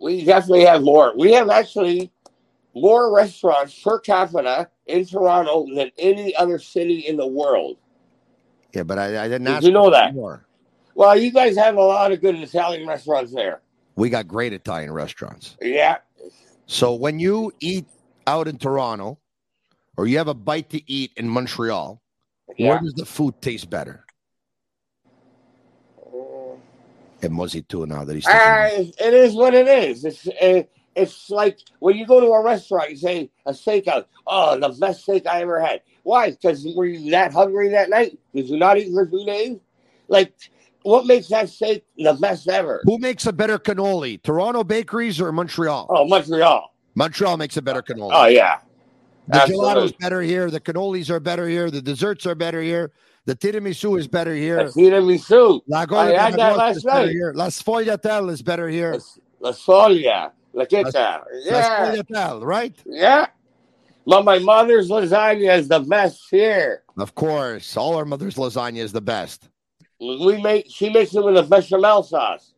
[0.00, 1.16] We definitely have more.
[1.16, 2.10] We have actually
[2.74, 7.76] more restaurants per capita in Toronto than any other city in the world.
[8.72, 10.14] Yeah, but I, I didn't Did ask you know that?
[10.14, 10.46] more.
[10.94, 13.60] Well, you guys have a lot of good Italian restaurants there.
[13.96, 15.56] We got great Italian restaurants.
[15.60, 15.98] Yeah.
[16.66, 17.86] So when you eat
[18.26, 19.18] out in Toronto,
[19.96, 22.00] or you have a bite to eat in Montreal,
[22.56, 22.70] Yeah.
[22.70, 24.04] where does the food taste better?
[27.22, 28.68] And Muzzy too now that he's Uh,
[28.98, 30.04] it is what it is.
[30.04, 30.64] It's uh,
[30.96, 34.06] it's like when you go to a restaurant, you say a steakhouse.
[34.26, 35.82] Oh, the best steak I ever had.
[36.02, 36.30] Why?
[36.32, 38.18] Because were you that hungry that night?
[38.34, 39.58] Did you not eat for two days?
[40.08, 40.34] Like,
[40.84, 42.82] what makes that steak the best ever?
[42.84, 45.86] Who makes a better cannoli, Toronto bakeries or Montreal?
[45.90, 46.74] Oh, Montreal.
[46.94, 48.10] Montreal makes a better cannoli.
[48.12, 48.58] Oh yeah.
[49.28, 49.66] The Absolutely.
[49.74, 50.50] gelato's better here.
[50.50, 51.70] The cannolis are better here.
[51.70, 52.90] The desserts are better here.
[53.24, 54.64] The tiramisu is better here.
[54.68, 55.60] The tiramisu.
[55.68, 57.12] La I had that last is better night.
[57.12, 57.32] here.
[57.34, 58.98] La Sfogliatelle is better here.
[59.40, 60.32] La Solia.
[60.52, 60.90] La Queta.
[60.92, 61.94] La Yeah.
[62.02, 62.74] Sfogliatelle, right?
[62.84, 63.26] Yeah.
[64.04, 66.82] But my mother's lasagna is the best here.
[66.98, 67.76] Of course.
[67.76, 69.48] All our mother's lasagna is the best.
[70.02, 72.54] We make she makes it with a bechamel sauce.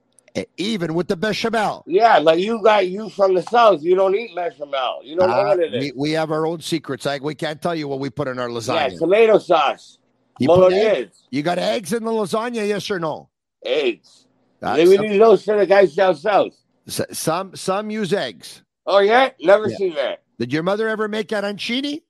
[0.56, 1.84] Even with the bechamel.
[1.86, 3.82] Yeah, but you got you from the south.
[3.82, 5.00] You don't eat bechamel.
[5.04, 7.06] You don't know Uh, what it we, we have our own secrets.
[7.06, 8.92] I, we can't tell you what we put in our lasagna.
[8.92, 9.98] Yeah, tomato sauce.
[10.40, 11.10] You put Bolognese.
[11.30, 13.28] you got eggs in the lasagna, yes or no?
[13.64, 14.26] Eggs.
[14.60, 16.54] Uh, we need those for the guys down south.
[16.88, 18.62] s- some some use eggs.
[18.86, 19.76] Oh yeah, never Yeah.
[19.76, 20.22] seen that.
[20.38, 22.02] Did your mother ever make arancini?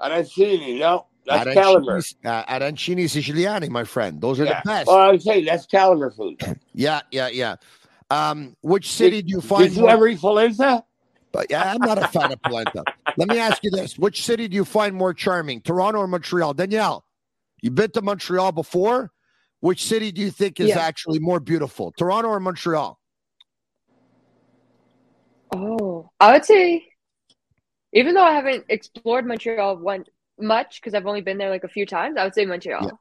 [0.00, 1.98] Arancini, no, that's caliber.
[1.98, 4.20] Arancini, uh, arancini siciliani, my friend.
[4.20, 4.60] Those are Yeah.
[4.64, 4.88] the best.
[4.88, 6.40] Oh, I'm saying that's caliber food.
[6.74, 7.56] Yeah, yeah, yeah.
[8.10, 9.64] Um, which city do you find?
[9.64, 10.84] Did you more- ever eat polenta?
[11.32, 12.82] But yeah, I'm not a fan of polenta.
[13.16, 16.54] Let me ask you this: Which city do you find more charming, Toronto or Montreal?
[16.54, 17.04] Danielle,
[17.62, 19.12] you've been to Montreal before.
[19.60, 20.78] Which city do you think is Yeah.
[20.80, 22.98] actually more beautiful, Toronto or Montreal?
[25.54, 26.86] Oh, I would say,
[27.92, 30.04] even though I haven't explored Montreal one
[30.42, 32.98] much because I've only been there like a few times, I would say Montreal.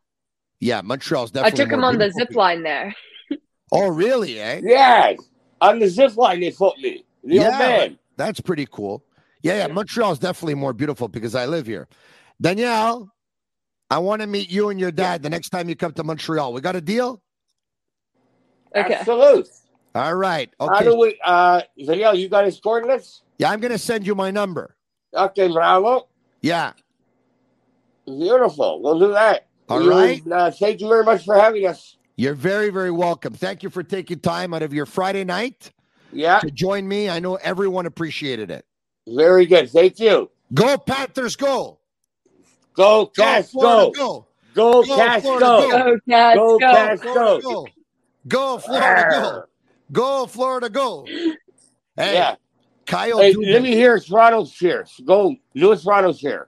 [0.60, 1.62] Yeah, Montreal's definitely.
[1.62, 2.28] I took him on the beautiful.
[2.28, 2.96] zip line there.
[3.72, 4.40] Oh, really?
[4.40, 4.62] Eh?
[4.64, 5.14] Yeah,
[5.62, 7.06] on the zip line they put me.
[7.24, 8.00] The yeah, old man.
[8.18, 9.04] that's pretty cool.
[9.44, 9.68] Yeah, yeah.
[9.68, 11.88] Montreal's definitely more beautiful because I live here.
[12.42, 13.12] Danielle,
[13.92, 16.52] I want to meet you and your dad the next time you come to Montreal.
[16.52, 17.22] We got a deal?
[18.76, 18.96] Okay.
[18.96, 19.48] Absolute.
[19.94, 20.52] All right.
[20.60, 20.86] How Okay.
[20.86, 21.20] do we?
[21.24, 23.22] Uh, Danielle, you got his coordinates?
[23.38, 24.76] Yeah, I'm going to send you my number.
[25.14, 26.08] Okay, bravo.
[26.42, 26.74] Yeah.
[28.10, 28.82] Beautiful.
[28.82, 29.48] We'll do that.
[29.70, 30.22] All You- right.
[30.32, 31.98] Uh, thank you very much for having us.
[32.16, 33.34] You're very, very welcome.
[33.34, 35.72] Thank you for taking time out of your Friday night
[36.12, 37.10] Yeah, to join me.
[37.10, 38.66] I know everyone appreciated it.
[39.08, 39.70] very good.
[39.70, 40.30] Thank you.
[40.54, 41.80] Go Panthers, go!
[42.74, 43.92] Go, Go Cats, Florida, go.
[43.94, 44.26] go!
[44.56, 45.70] Go, Go, Cats, Florida, go.
[45.70, 45.78] go.
[45.80, 46.60] Go, Cats, Go, go.
[46.60, 47.52] Cats, Florida, go.
[47.52, 47.68] go!
[48.28, 49.44] Go Florida, go!
[49.92, 51.06] Go Florida, go!
[51.96, 52.36] Hey, Yeah.
[52.86, 53.54] Kyle, Hey, Dubin.
[53.54, 55.00] let me hear Toronto's cheers.
[55.06, 56.48] Go, do a Toronto's cheer.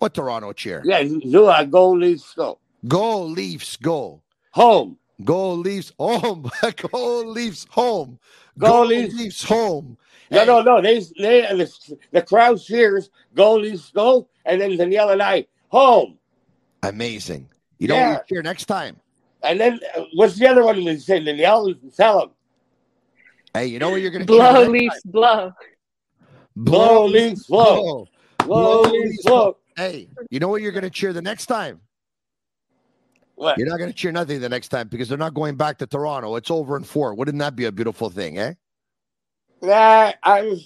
[0.00, 0.82] What Toronto cheer?
[0.84, 2.58] Yeah, do a go Leafs go.
[2.88, 4.22] Go Leafs, go!
[4.52, 4.96] Home.
[5.22, 6.50] Go Leafs home!
[6.92, 8.18] go Leafs home!
[8.58, 9.42] Go Leafs.
[9.44, 9.98] home!
[10.30, 10.80] No, Hey, no, no.
[10.80, 13.10] They, they, the, the crowd cheers.
[13.34, 16.16] Go Leafs go, and then Danielle and I home.
[16.82, 17.50] Amazing.
[17.78, 18.10] You know Yeah.
[18.14, 18.96] what you cheer next time?
[19.42, 21.22] And then uh, what's the other one we say?
[21.22, 22.30] Danielle, tell them.
[23.52, 25.52] Hey, you know what you're going to cheer Blow, next Leafs, blow.
[26.56, 28.06] Blow, Leafs, blow.
[28.38, 28.82] Blow.
[28.82, 29.56] Blow, Leafs, blow.
[29.80, 31.80] Hey, you know what you're going to cheer the next time?
[33.36, 33.56] What?
[33.56, 35.86] You're not going to cheer nothing the next time because they're not going back to
[35.86, 36.36] Toronto.
[36.36, 37.14] It's over in four.
[37.14, 38.52] Wouldn't that be a beautiful thing, eh?
[39.62, 40.60] Nah, I'm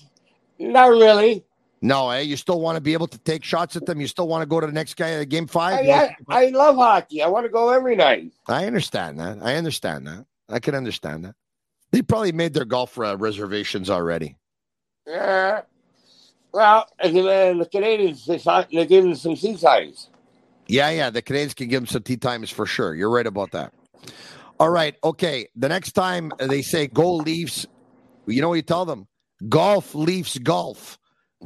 [0.59, 1.45] not really.
[1.81, 2.23] No, eh?
[2.23, 4.01] You still want to be able to take shots at them.
[4.01, 5.87] You still want to go to the next guy at game five.
[5.87, 7.23] I, I, I love hockey.
[7.23, 8.33] I want to go every night.
[8.49, 9.39] I understand that.
[9.43, 10.27] I understand that.
[10.49, 11.37] I can understand that.
[11.93, 14.39] They probably made their golf uh, reservations already.
[15.07, 15.61] Yeah.
[16.55, 20.09] Well, and the, and the Canadiens, they, thought- they gave them some sea signs.
[20.69, 21.11] Yeah, yeah.
[21.11, 22.95] The Canadiens can give them some tea times for sure.
[22.95, 23.75] You're right about that.
[24.61, 24.95] All right.
[25.03, 25.49] Okay.
[25.57, 27.67] The next time they say go Leafs,
[28.27, 29.07] you know what you tell them?
[29.49, 30.99] Golf Leafs golf.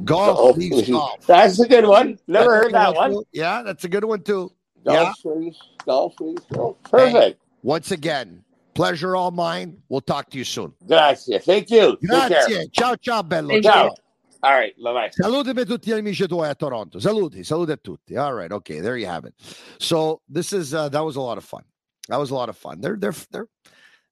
[0.05, 1.25] Golf Oh, Leafs golf.
[1.25, 2.17] That's a good one.
[2.27, 3.11] Never heard That's a that one.
[3.11, 3.23] too.
[3.33, 4.51] Yeah, that's a good one too.
[4.85, 5.11] Yeah.
[5.23, 6.43] Golf Leafs, golf Leafs.
[6.55, 7.41] Oh, perfect.
[7.63, 8.43] Once again,
[8.75, 9.81] pleasure all mine.
[9.89, 10.71] We'll talk to you soon.
[10.87, 11.39] Grazie.
[11.39, 11.97] Thank you.
[11.97, 12.09] Take.
[12.29, 12.69] Grazie.
[12.71, 13.49] Ciao, ciao, bello.
[13.49, 13.93] Thank Ciao.
[14.41, 14.73] All right.
[14.81, 15.09] Bye bye.
[15.11, 16.99] Salute Salutami tutti amici tuoi a Toronto.
[16.99, 18.15] Saluti, saluti a tutti.
[18.15, 19.33] All right, okay, there you have it.
[19.79, 21.63] So this is uh, that was a lot of fun.
[22.07, 22.79] That was a lot of fun.
[22.79, 23.47] They're they're they're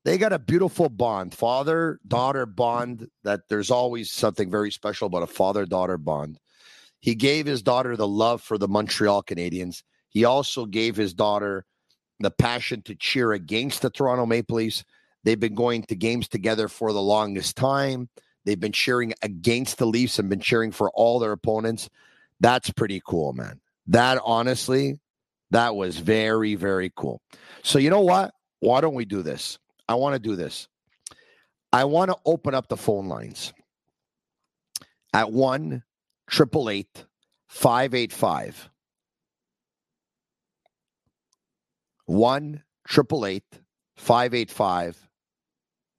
[0.04, 3.08] they got a beautiful bond, father daughter bond.
[3.24, 6.40] That there's always something very special about a father daughter bond.
[7.00, 9.84] He gave his daughter the love for the Montreal Canadiens.
[10.10, 11.66] He also gave his daughter
[12.20, 14.84] the passion to cheer against the Toronto Maple Leafs.
[15.24, 18.10] They've been going to games together for the longest time.
[18.48, 21.89] They've been cheering against the Leafs and been cheering for all their opponents.
[22.39, 23.60] That's pretty cool, man.
[23.88, 25.02] That honestly,
[25.52, 27.22] that was very, very cool.
[27.62, 28.34] So, you know what?
[28.62, 29.60] Why don't we do this?
[29.89, 30.70] I want to do this.
[31.74, 33.52] I want to open up the phone lines
[35.14, 35.84] at 1
[36.32, 37.06] 888
[37.48, 38.70] 585
[42.06, 43.43] 1 888
[43.98, 45.10] 585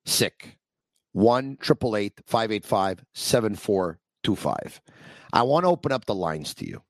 [0.07, 0.58] sick
[1.19, 4.81] 1 585 7425
[5.33, 6.81] i want to open up the lines to you.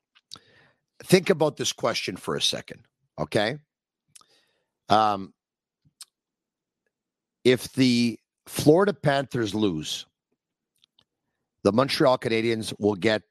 [1.03, 2.81] Think about this question for a second
[3.19, 3.59] okay?
[4.91, 5.33] Um
[7.45, 10.05] if the florida panthers lose
[11.63, 13.23] the montreal canadiens will get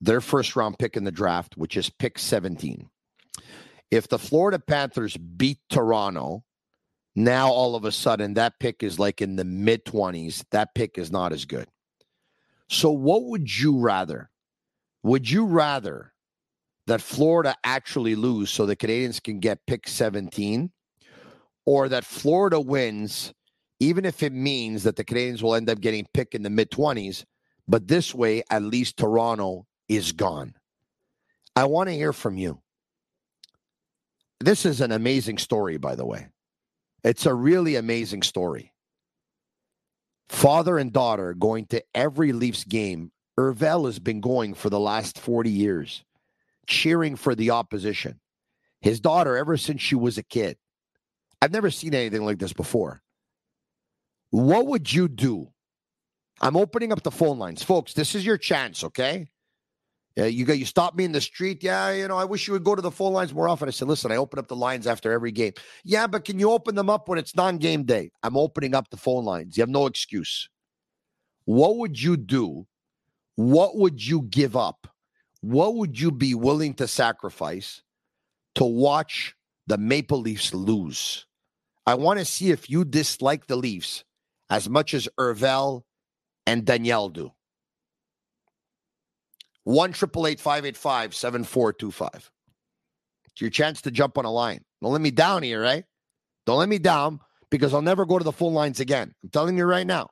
[0.00, 2.90] their first round pick in the draft which is pick 17
[3.92, 6.44] if the Florida Panthers beat Toronto,
[7.14, 10.44] now all of a sudden that pick is like in the mid 20s.
[10.50, 11.66] That pick is not as good.
[12.68, 14.30] So, what would you rather?
[15.02, 16.12] Would you rather
[16.86, 20.70] that Florida actually lose so the Canadiens can get pick 17
[21.66, 23.32] or that Florida wins,
[23.80, 26.70] even if it means that the Canadiens will end up getting pick in the mid
[26.70, 27.24] 20s?
[27.66, 30.54] But this way, at least Toronto is gone.
[31.56, 32.60] I want to hear from you.
[34.40, 36.28] This is an amazing story, by the way.
[37.02, 38.72] It's a really amazing story.
[40.28, 43.10] Father and daughter going to every Leafs game.
[43.38, 46.04] Irvel has been going for the last 40 years,
[46.66, 48.20] cheering for the opposition.
[48.80, 50.56] His daughter, ever since she was a kid.
[51.42, 53.02] I've never seen anything like this before.
[54.30, 55.48] What would you do?
[56.40, 57.62] I'm opening up the phone lines.
[57.62, 59.28] Folks, this is your chance, okay?
[60.16, 61.62] You got you stop me in the street.
[61.62, 63.68] Yeah, you know, I wish you would go to the phone lines more often.
[63.68, 65.52] I said, listen, I open up the lines after every game.
[65.84, 68.10] Yeah, but can you open them up when it's non-game day?
[68.22, 69.56] I'm opening up the phone lines.
[69.56, 70.48] You have no excuse.
[71.44, 72.66] What would you do?
[73.36, 74.86] What would you give up?
[75.40, 77.82] What would you be willing to sacrifice
[78.56, 79.34] to watch
[79.66, 81.26] the Maple Leafs lose?
[81.86, 84.04] I want to see if you dislike the Leafs
[84.50, 85.84] as much as Irvel
[86.46, 87.32] and Danielle do.
[89.64, 92.30] One triple eight five eight five seven four two five.
[93.26, 94.64] It's your chance to jump on a line.
[94.82, 95.84] Don't let me down here, right?
[96.46, 99.14] Don't let me down because I'll never go to the phone lines again.
[99.22, 100.10] I'm telling you right now.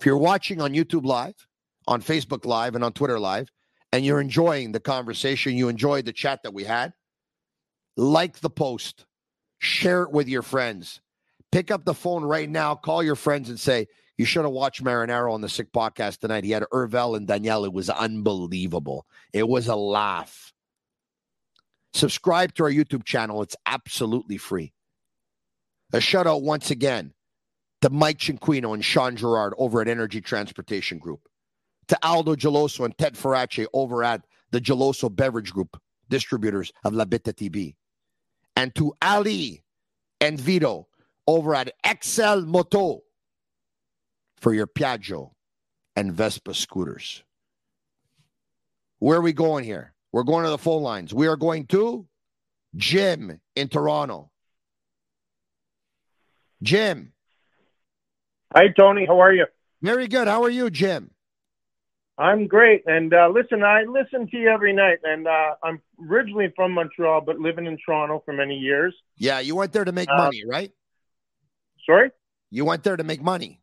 [0.00, 1.46] If you're watching on YouTube Live,
[1.86, 3.50] on Facebook Live, and on Twitter Live,
[3.92, 6.92] and you're enjoying the conversation, you enjoyed the chat that we had,
[7.96, 9.06] like the post,
[9.58, 11.00] share it with your friends.
[11.52, 13.86] Pick up the phone right now, call your friends and say,
[14.18, 16.44] you should have watched Marinaro on the Sick Podcast tonight.
[16.44, 17.64] He had Irvel and Danielle.
[17.64, 19.06] It was unbelievable.
[19.32, 20.52] It was a laugh.
[21.92, 23.42] Subscribe to our YouTube channel.
[23.42, 24.72] It's absolutely free.
[25.92, 27.12] A shout out once again
[27.82, 31.28] to Mike Cinquino and Sean Gerard over at Energy Transportation Group,
[31.88, 37.04] to Aldo Geloso and Ted Farace over at the Geloso Beverage Group, distributors of La
[37.04, 37.76] Bitt à Tibi,
[38.56, 39.62] and to Ali
[40.20, 40.88] and Vito
[41.26, 43.02] over at Excel Moto
[44.36, 45.30] for your Piaggio
[45.94, 47.22] and Vespa scooters.
[48.98, 49.92] Where are we going here?
[50.12, 51.12] We're going to the phone lines.
[51.12, 52.06] We are going to
[52.74, 54.30] Jim in Toronto.
[56.62, 57.12] Jim.
[58.54, 59.04] Hi, Tony.
[59.06, 59.46] How are you?
[59.82, 60.28] Very good.
[60.28, 61.10] How are you, Jim?
[62.18, 62.82] I'm great.
[62.86, 64.98] And uh, listen, I listen to you every night.
[65.04, 68.94] And uh, I'm originally from Montreal, but living in Toronto for many years.
[69.18, 70.72] Yeah, you went there to make uh, money, right?
[71.84, 72.10] Sorry?
[72.50, 73.60] You went there to make money.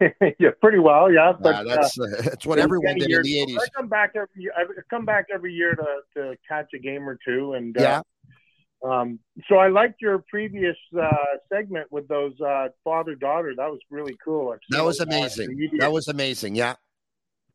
[0.38, 1.32] yeah, pretty well, yeah.
[1.38, 3.58] But that's uh, that's what everyone did years, in the eighties.
[3.60, 7.18] I come back every I come back every year to to catch a game or
[7.26, 8.00] two, and uh, yeah.
[8.84, 9.18] Um,
[9.48, 11.08] so I liked your previous uh,
[11.50, 13.54] segment with those uh, father daughter.
[13.56, 14.54] That was really cool.
[14.70, 15.70] That was amazing.
[15.78, 16.54] That was amazing.
[16.54, 16.74] Yeah,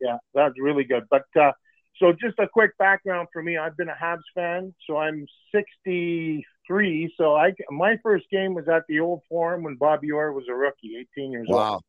[0.01, 1.03] yeah, that was really good.
[1.11, 1.51] But uh,
[1.99, 3.57] so just a quick background for me.
[3.57, 7.13] I've been a Habs fan, so I'm 63.
[7.17, 10.53] So I my first game was at the old Forum when Bobby Orr was a
[10.53, 11.57] rookie, 18 years wow.
[11.57, 11.71] old.
[11.71, 11.81] Wow.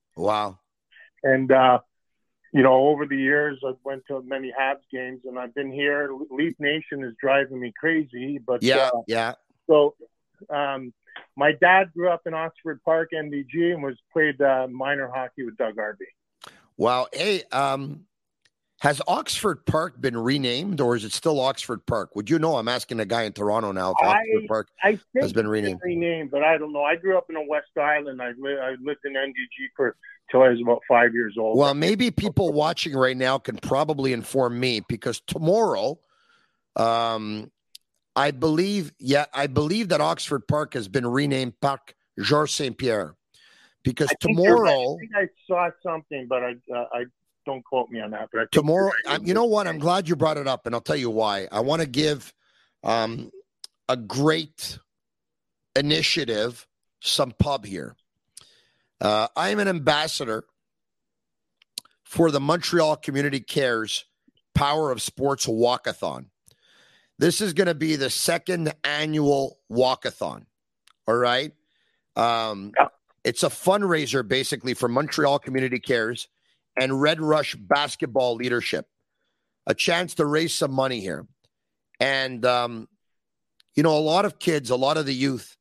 [1.23, 1.81] And, uh,
[2.53, 6.11] you know, over the years, I've went to many Habs games, and I've been here.
[6.31, 9.35] Leaf Nation is driving me crazy, but yeah, uh, yeah.
[9.69, 9.95] So,
[10.49, 10.93] um,
[11.37, 15.57] my dad grew up in Oxford Park, NDG, and was played uh, minor hockey with
[15.57, 16.07] Doug Harvey.
[16.77, 17.07] Wow.
[17.13, 18.07] Hey, um,
[18.81, 22.17] has Oxford Park been renamed, or is it still Oxford Park?
[22.17, 22.57] Would you know?
[22.57, 25.81] I'm asking a guy in Toronto now if Oxford Park I has been renamed.
[25.85, 26.83] Renamed, but I don't know.
[26.83, 28.23] I grew up in the West Island.
[28.23, 29.97] I, li- I lived in NDG for
[30.31, 31.59] till I was about five years old.
[31.59, 35.99] Well, maybe people watching right now can probably inform me because tomorrow,
[36.77, 37.51] um,
[38.17, 43.15] I believe, yeah, I believe that Oxford Park has been renamed Parc Georges Saint Pierre
[43.83, 44.47] because I think right.
[44.47, 47.05] tomorrow, I think I saw something, but I uh, I
[47.51, 48.29] don't quote me on that.
[48.33, 48.93] But tomorrow,
[49.23, 49.67] you know what?
[49.67, 51.49] I'm glad you brought it up, and I'll tell you why.
[51.51, 52.33] I want to give
[52.85, 53.31] um,
[53.89, 54.79] a great
[55.77, 56.67] initiative
[57.01, 57.97] some pub here.
[59.01, 60.45] Uh, I am an ambassador
[62.05, 64.05] for the Montreal Community Cares
[64.55, 66.27] Power of Sports Walkathon.
[67.19, 70.47] This is going to be the second annual walkathon.
[71.07, 71.53] All right.
[72.17, 72.73] Um,
[73.23, 76.29] It's a fundraiser basically for Montreal Community Cares
[76.81, 78.87] and Red Rush Basketball Leadership.
[79.67, 81.27] A chance to raise some money here.
[82.01, 82.89] And, um,
[83.77, 85.57] you know, a lot of kids, a lot of the youth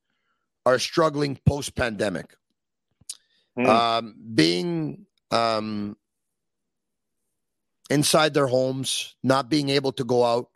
[0.65, 2.33] are struggling post pandemic.
[3.57, 5.97] Um, being um,
[7.89, 10.49] inside their homes, not being able to go out,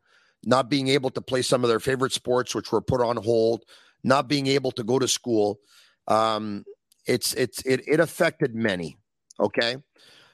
[0.45, 3.66] not being able to play some of their favorite sports, which were put on hold,
[4.05, 5.59] not being able to go to school.
[6.07, 6.64] Um,
[7.05, 8.97] it's it's it, it affected many.
[9.38, 9.76] Okay,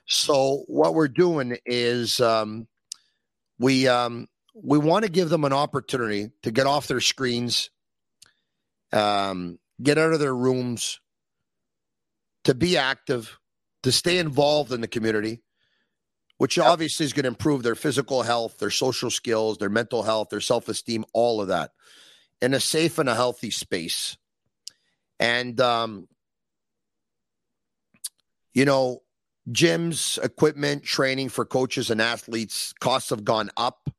[0.09, 2.67] so what we're doing is um,
[3.59, 7.69] we um, we want to give them an opportunity to get off their screens,
[8.91, 10.99] um, get out of their rooms,
[12.45, 13.37] to be active,
[13.83, 15.43] to stay involved in the community,
[16.37, 20.29] which obviously is going to improve their physical health, their social skills, their mental health,
[20.29, 21.71] their self esteem, all of that
[22.41, 24.17] in a safe and a healthy space.
[25.19, 26.07] And, um,
[28.53, 29.03] you know,
[29.51, 33.89] gyms, equipment, training for coaches and athletes, costs have gone up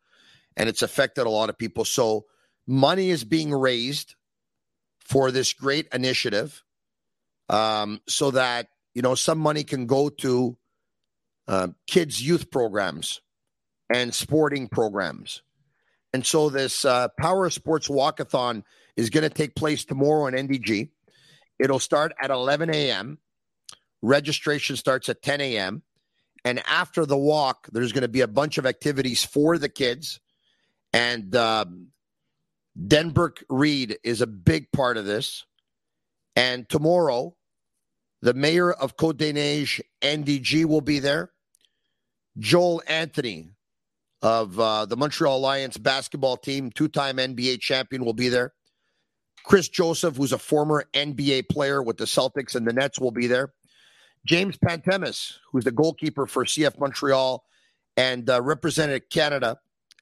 [0.56, 1.84] and it's affected a lot of people.
[1.84, 2.26] So
[2.66, 4.14] money is being raised
[5.00, 6.62] for this great initiative
[7.48, 10.56] um, so that, you know, some money can go to
[11.48, 13.20] uh, kids' youth programs
[13.92, 15.42] and sporting programs.
[16.12, 18.62] And so this uh, Power Sports Walkathon
[18.96, 20.90] is going to take place tomorrow in NDG.
[21.58, 23.18] It'll start at 11 a.m.
[24.02, 25.82] Registration starts at 10 a.m.
[26.44, 30.20] And after the walk, there's going to be a bunch of activities for the kids.
[30.92, 31.88] And um,
[32.78, 35.44] Denberg Reed is a big part of this.
[36.34, 37.36] And tomorrow,
[38.22, 41.32] the mayor of Côte des Neiges, NDG, will be there.
[42.38, 43.50] Joel Anthony
[44.22, 48.52] of uh, the Montreal Alliance basketball team, two time NBA champion, will be there.
[49.44, 53.26] Chris Joseph, who's a former NBA player with the Celtics and the Nets, will be
[53.26, 53.52] there.
[54.26, 57.44] James Pantemis, who's the goalkeeper for CF Montreal
[57.96, 59.58] and uh, represented Canada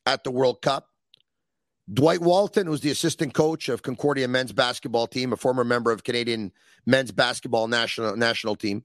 [0.07, 0.89] at the World Cup.
[1.93, 6.05] Dwight Walton, who's the assistant coach of Concordia men's basketball team, a former member of
[6.05, 6.53] Canadian
[6.85, 8.85] men's basketball national national team,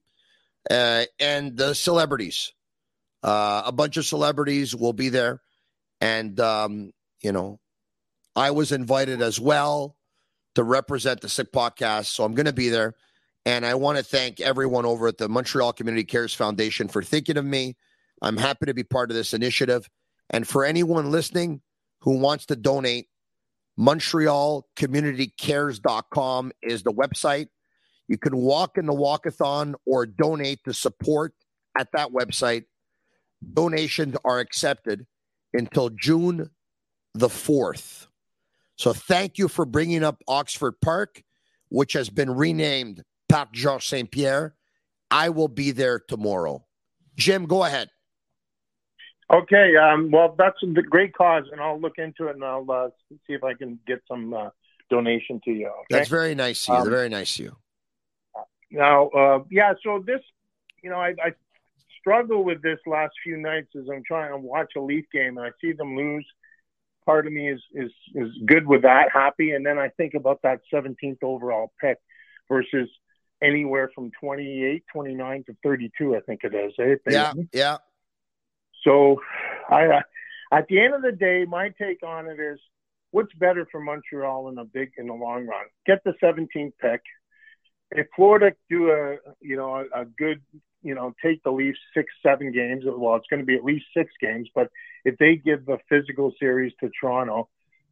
[0.72, 2.54] uh, and the celebrities.
[3.22, 5.42] Uh, a bunch of celebrities will be there,
[6.00, 7.60] and um, you know,
[8.36, 9.98] I was invited as well
[10.56, 12.96] to represent the Sick Podcast, so I'm going to be there.
[13.46, 17.36] And I want to thank everyone over at the Montreal Community Cares Foundation for thinking
[17.38, 17.76] of me.
[18.22, 19.89] I'm happy to be part of this initiative.
[20.30, 21.62] And for anyone listening
[22.00, 23.08] who wants to donate,
[23.78, 27.48] MontrealCommunityCares.com is the website.
[28.08, 31.34] You can walk in the walkathon or donate to support
[31.78, 32.66] at that website.
[33.54, 35.06] Donations are accepted
[35.54, 36.50] until June
[37.14, 38.08] the 4th.
[38.76, 41.22] So thank you for bringing up Oxford Park,
[41.70, 43.04] which has been renamed
[43.34, 44.54] Parc Georges Saint Pierre.
[45.10, 46.66] I will be there tomorrow.
[47.18, 47.90] Jim, go ahead.
[49.32, 52.90] Okay, um, well, that's a great cause, and I'll look into it and I'll uh,
[53.10, 54.50] see if I can get some uh,
[54.92, 55.68] donation to you.
[55.68, 55.86] Okay?
[55.90, 56.82] That's very nice of you.
[56.82, 57.56] Um, very nice of you.
[58.70, 60.22] Now, uh, yeah, so this,
[60.84, 61.34] you know, I, I
[62.00, 65.48] struggle with this last few nights as I'm trying to watch a Leaf game and
[65.48, 66.26] I see them lose.
[67.06, 70.42] Part of me is is is good with that, happy, and then I think about
[70.44, 71.98] that 17th overall pick
[72.48, 72.90] versus
[73.44, 76.74] anywhere from 28, 29 to 32, I think it is.
[76.80, 76.96] Eh?
[77.10, 77.78] Yeah, yeah.
[78.84, 79.22] So,
[79.70, 80.02] I uh,
[80.52, 82.60] at the end of the day, my take on it is,
[83.12, 85.66] what's better for Montreal in a big in the long run?
[85.86, 87.02] Get the 17th pick.
[87.91, 90.41] If Florida do a you know a, a good
[90.82, 93.86] you know take the Leafs six seven games, well, it's going to be at least
[93.96, 94.50] six games.
[94.54, 94.70] But
[95.06, 97.50] if they give the physical series to Toronto,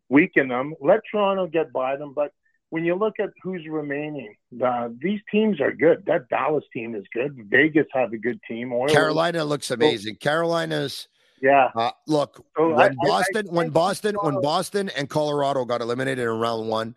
[0.10, 2.14] weaken them, let Toronto get by them.
[2.16, 2.32] But
[2.72, 6.04] when you look at who's remaining, uh, these teams are good.
[6.08, 7.36] That Dallas team is good.
[7.50, 8.74] Vegas have a good team.
[8.74, 10.16] Oilers, Carolina looks amazing.
[10.16, 11.08] Carolina's
[11.42, 11.70] yeah.
[11.76, 15.66] Uh, look, So when I- I- Boston, I when think Boston, when Boston and Colorado
[15.66, 16.96] got eliminated in round one,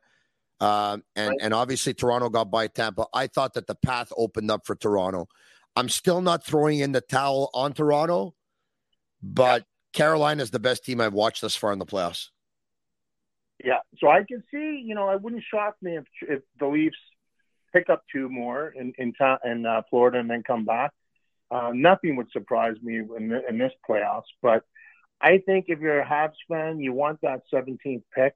[0.61, 4.65] um, and and obviously Toronto got by Tampa, I thought that the path opened up
[4.67, 5.27] for Toronto.
[5.77, 8.35] I'm still not throwing in the towel on Toronto,
[9.23, 12.29] but Carolina is the best team I've watched thus far in the playoffs.
[13.63, 16.97] Yeah, so I can see, you know, it wouldn't shock me if if the Leafs
[17.73, 20.93] pick up two more in in, ta- in uh, Florida and then come back.
[21.51, 24.65] Uh, nothing would surprise me in, in this playoffs, but
[25.21, 28.35] I think if you're a Habs fan, you want that 17th pick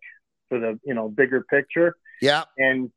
[0.48, 1.96] for the you know bigger picture.
[2.20, 2.90] Yeah, and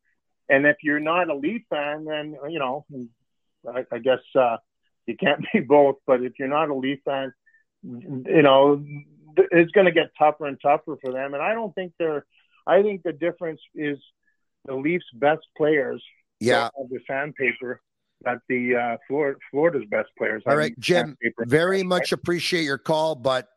[0.50, 2.86] and if you're not a Leaf fan, then you know
[3.68, 4.58] I, I guess uh,
[5.08, 5.98] you can't be both.
[6.06, 7.34] But if you're not a Leaf fan,
[7.84, 8.84] you know
[9.38, 11.34] it's going to get tougher and tougher for them.
[11.34, 12.26] And I don't think they're.
[12.68, 13.98] I think the difference is
[14.66, 16.04] the Leafs' best players.
[16.40, 17.82] Yeah, of the sandpaper
[18.24, 20.44] that the uh, Florida, Florida's best players.
[20.46, 21.18] All right, Jim.
[21.40, 23.48] Very much appreciate your call, but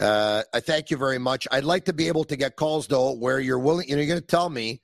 [0.00, 1.46] uh, I thank you very much.
[1.50, 3.88] I'd like to be able to get calls though, where you're willing.
[3.88, 4.82] You know, you're going to tell me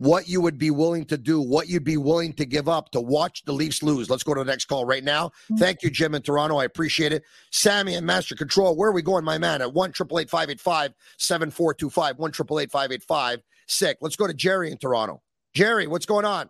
[0.00, 3.00] what you would be willing to do, what you'd be willing to give up to
[3.02, 4.08] watch the Leafs lose.
[4.08, 5.28] Let's go to the next call right now.
[5.28, 5.56] Mm-hmm.
[5.56, 6.56] Thank you, Jim in Toronto.
[6.56, 7.22] I appreciate it.
[7.50, 9.60] Sammy and Master Control, where are we going, my man?
[9.60, 13.98] At 1 585 7425, 1 585 sick.
[14.00, 15.20] Let's go to Jerry in Toronto.
[15.52, 16.48] Jerry, what's going on?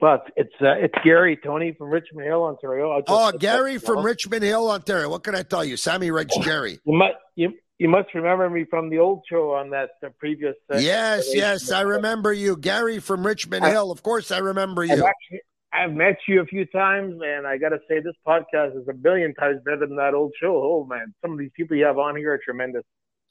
[0.00, 2.94] Well, it's it's, uh, it's Gary Tony from Richmond Hill, Ontario.
[2.98, 5.08] Just, oh, Gary from Richmond Hill, Ontario.
[5.08, 5.78] What can I tell you?
[5.78, 6.78] Sammy writes Jerry.
[6.84, 10.54] You must you, you must remember me from the old show on that uh, previous.
[10.72, 13.90] Uh, yes, yes, I remember you, Gary from Richmond I, Hill.
[13.90, 14.92] Of course, I remember you.
[14.92, 15.40] I've, actually,
[15.72, 18.92] I've met you a few times, and I got to say, this podcast is a
[18.92, 20.54] billion times better than that old show.
[20.54, 22.84] Oh man, some of these people you have on here are tremendous.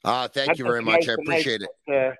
[0.04, 1.08] Ah, thank That's you very much.
[1.08, 2.12] I appreciate nice, it.
[2.12, 2.14] Uh,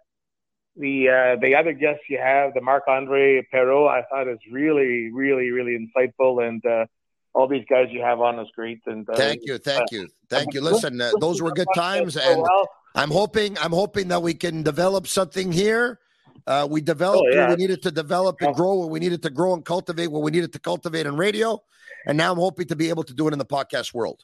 [0.76, 5.10] the uh, the other guests you have, the Marc Andre Perreault, I thought is really,
[5.12, 6.86] really, really insightful, and uh,
[7.34, 8.80] all these guys you have on is great.
[8.86, 10.60] And uh, thank you, thank you, thank you.
[10.60, 12.44] Listen, uh, those were good times, and
[12.94, 15.98] I'm hoping I'm hoping that we can develop something here.
[16.46, 17.48] Uh, we developed oh, yeah.
[17.48, 20.30] we needed to develop and grow what we needed to grow and cultivate what we
[20.30, 21.60] needed to cultivate in radio,
[22.06, 24.22] and now I'm hoping to be able to do it in the podcast world.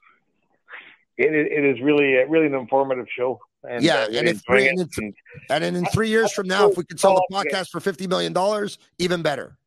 [1.16, 3.40] It, it is really really an informative show.
[3.62, 5.14] And, yeah, uh, and, in three, and, in,
[5.50, 8.32] and in three years from now, if we can sell the podcast for fifty million
[8.32, 9.58] dollars, even better.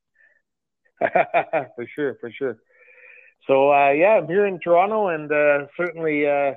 [1.00, 2.58] for sure, for sure.
[3.48, 6.54] So uh, yeah, I'm here in Toronto, and uh, certainly uh,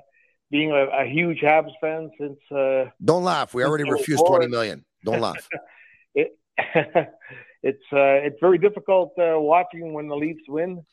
[0.50, 2.38] being a, a, huge Habs fan since.
[2.50, 3.54] Uh, Don't laugh.
[3.54, 4.84] We already refused twenty million.
[5.04, 5.48] Don't laugh.
[6.14, 6.38] it,
[7.62, 10.84] it's uh, it's very difficult uh, watching when the Leafs win.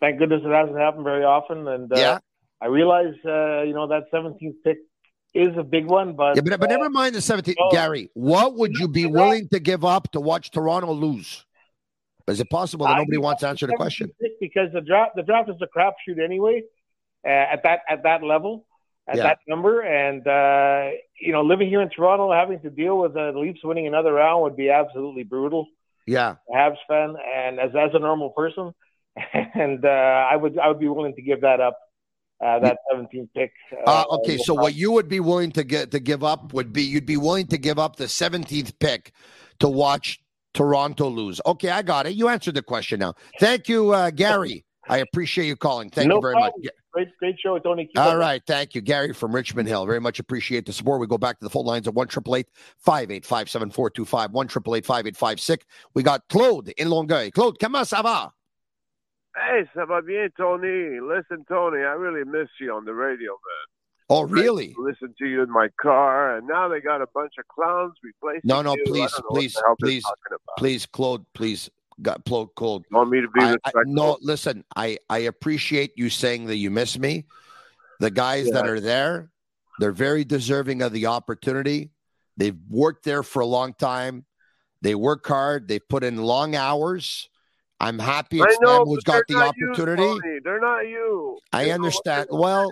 [0.00, 2.18] Thank goodness it hasn't happened very often, and yeah.
[2.60, 4.78] I realize you know that 17th pick
[5.34, 7.54] is a big one, but yeah, but, but never mind the 17th.
[7.58, 11.44] Oh, Gary, what would you be willing to give up to watch Toronto lose?
[12.28, 14.10] Is it possible that nobody wants to answer the question?
[14.40, 16.62] Because the draft, the draft is a crapshoot anyway.
[17.26, 18.64] Uh, at that at that level,
[19.08, 19.22] at yeah.
[19.24, 23.32] that number, and uh, you know, living here in Toronto, having to deal with the
[23.34, 25.66] Leafs winning another round would be absolutely brutal.
[26.06, 28.72] Yeah, Habs fan, and as as a normal person,
[29.54, 31.78] and uh, I would I would be willing to give that up.
[32.40, 33.50] Uh, that 17th pick.
[33.84, 36.72] Uh, uh, okay, so what you would be willing to get to give up would
[36.72, 39.10] be you'd be willing to give up the 17th pick
[39.58, 40.20] to watch
[40.58, 41.40] Toronto lose.
[41.46, 42.14] Okay, I got it.
[42.14, 43.14] You answered the question now.
[43.38, 44.64] Thank you, uh, Gary.
[44.88, 45.88] I appreciate you calling.
[45.88, 46.52] Thank no you very problem.
[46.64, 46.72] much.
[46.90, 47.86] Great, great show, Tony.
[47.86, 49.86] Keep All right, thank you, Gary from Richmond Hill.
[49.86, 51.00] Very much appreciate the support.
[51.00, 53.70] We go back to the full lines at one triple eight five eight five seven
[53.70, 55.64] four two five one triple eight five eight five six.
[55.94, 57.30] We got Claude in Longueuil.
[57.30, 58.32] Claude, comment ça va?
[59.36, 60.98] Hey, ça va bien, Tony.
[60.98, 63.77] Listen, Tony, I really miss you on the radio, man.
[64.10, 64.74] Oh, really?
[64.78, 68.40] listen to you in my car, and now they got a bunch of clowns replacing.
[68.44, 68.84] No, no, you.
[68.86, 70.04] please, please, please,
[70.56, 71.68] please, Claude, please,
[72.00, 72.84] God, Claude, Claude.
[72.90, 76.56] You want me to be I, I, no, listen, I I appreciate you saying that
[76.56, 77.26] you miss me.
[78.00, 78.54] The guys yeah.
[78.54, 79.30] that are there,
[79.78, 81.90] they're very deserving of the opportunity.
[82.38, 84.24] They've worked there for a long time.
[84.80, 85.68] They work hard.
[85.68, 87.28] They put in long hours.
[87.80, 90.02] I'm happy it's know, them who's got the opportunity.
[90.02, 91.38] You, they're not you.
[91.52, 92.28] I understand.
[92.30, 92.70] Well,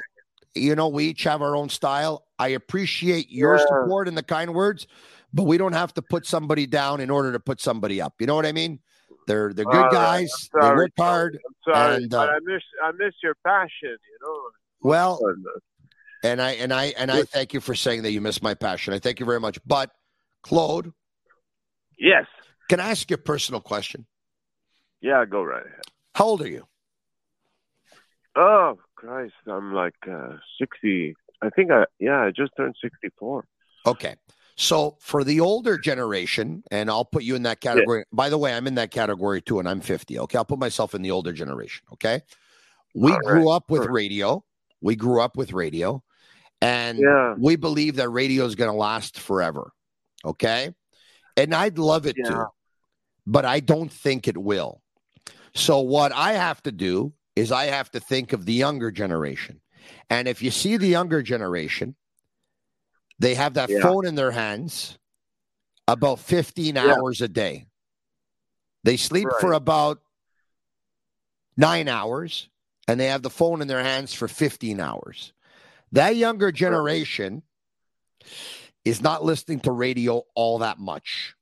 [0.57, 2.25] you know, we each have our own style.
[2.39, 3.63] I appreciate your yeah.
[3.63, 4.87] support and the kind words,
[5.33, 8.15] but we don't have to put somebody down in order to put somebody up.
[8.21, 8.81] You know what I mean?
[9.27, 10.31] They're they're good guys.
[10.61, 11.39] They work hard.
[11.45, 13.71] I'm sorry, and, uh, but I miss I miss your passion.
[13.83, 14.41] You know.
[14.81, 15.21] Well,
[16.23, 18.95] and I and I and I thank you for saying that you miss my passion.
[18.95, 19.59] I thank you very much.
[19.67, 19.91] But
[20.43, 20.93] Claude,
[21.99, 22.27] yes,
[22.69, 24.07] can I ask you a personal question?
[25.01, 25.83] Yeah, go right ahead.
[26.15, 26.67] How old are you?
[28.37, 31.15] Oh Christ, I'm like uh, sixty.
[31.43, 33.47] I think I yeah, I just turned sixty-four.
[33.87, 34.17] Okay.
[34.59, 38.01] So for the older generation, and I'll put you in that category.
[38.01, 38.05] Yeah.
[38.13, 40.19] By the way, I'm in that category too, and I'm 50.
[40.21, 40.39] Okay.
[40.39, 41.85] I'll put myself in the older generation.
[41.93, 42.23] Okay.
[42.95, 43.57] We All grew right.
[43.57, 43.93] up with sure.
[43.93, 44.43] radio.
[44.81, 46.03] We grew up with radio.
[46.63, 47.35] And yeah.
[47.39, 49.73] we believe that radio is going to last forever.
[50.25, 50.71] Okay.
[51.37, 52.31] And I'd love it yeah.
[52.31, 52.47] to,
[53.27, 54.81] but I don't think it will.
[55.55, 59.61] So what I have to do is I have to think of the younger generation.
[60.11, 61.95] And if you see the younger generation,
[63.19, 63.81] they have that yeah.
[63.81, 64.99] phone in their hands
[65.87, 66.95] about 15 yeah.
[66.95, 67.67] hours a day.
[68.83, 70.01] They sleep for about
[71.57, 72.49] nine hours
[72.89, 75.33] and they have the phone in their hands for 15 hours.
[75.93, 77.43] That younger generation
[78.85, 81.35] is not listening to radio all that much.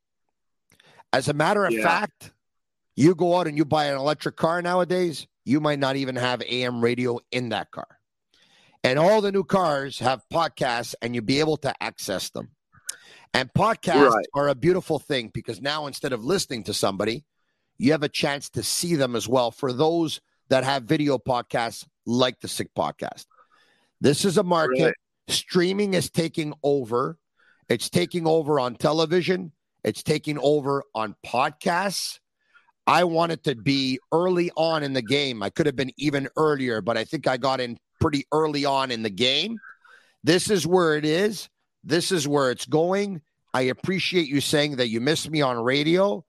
[1.12, 1.82] As a matter of Yeah.
[1.82, 2.32] fact,
[2.96, 6.42] you go out and you buy an electric car nowadays, you might not even have
[6.42, 7.98] AM radio in that car.
[8.82, 12.50] And all the new cars have podcasts and you'll be able to access them.
[13.32, 14.26] And podcasts Right.
[14.34, 17.24] are a beautiful thing because now instead of listening to somebody,
[17.78, 21.86] you have a chance to see them as well for those that have video podcasts
[22.06, 23.26] like the Sick Podcast.
[24.00, 24.84] This is a market.
[24.84, 24.94] Right.
[25.28, 27.18] Streaming is taking over.
[27.68, 29.52] It's taking over on television.
[29.82, 32.18] It's taking over on podcasts.
[32.86, 35.42] I wanted to be early on in the game.
[35.42, 38.90] I could have been even earlier, but I think I got in pretty early on
[38.90, 39.58] in the game.
[40.22, 41.48] This is where it is.
[41.82, 43.22] This is where it's going.
[43.54, 46.24] I appreciate you saying that you missed me on radio,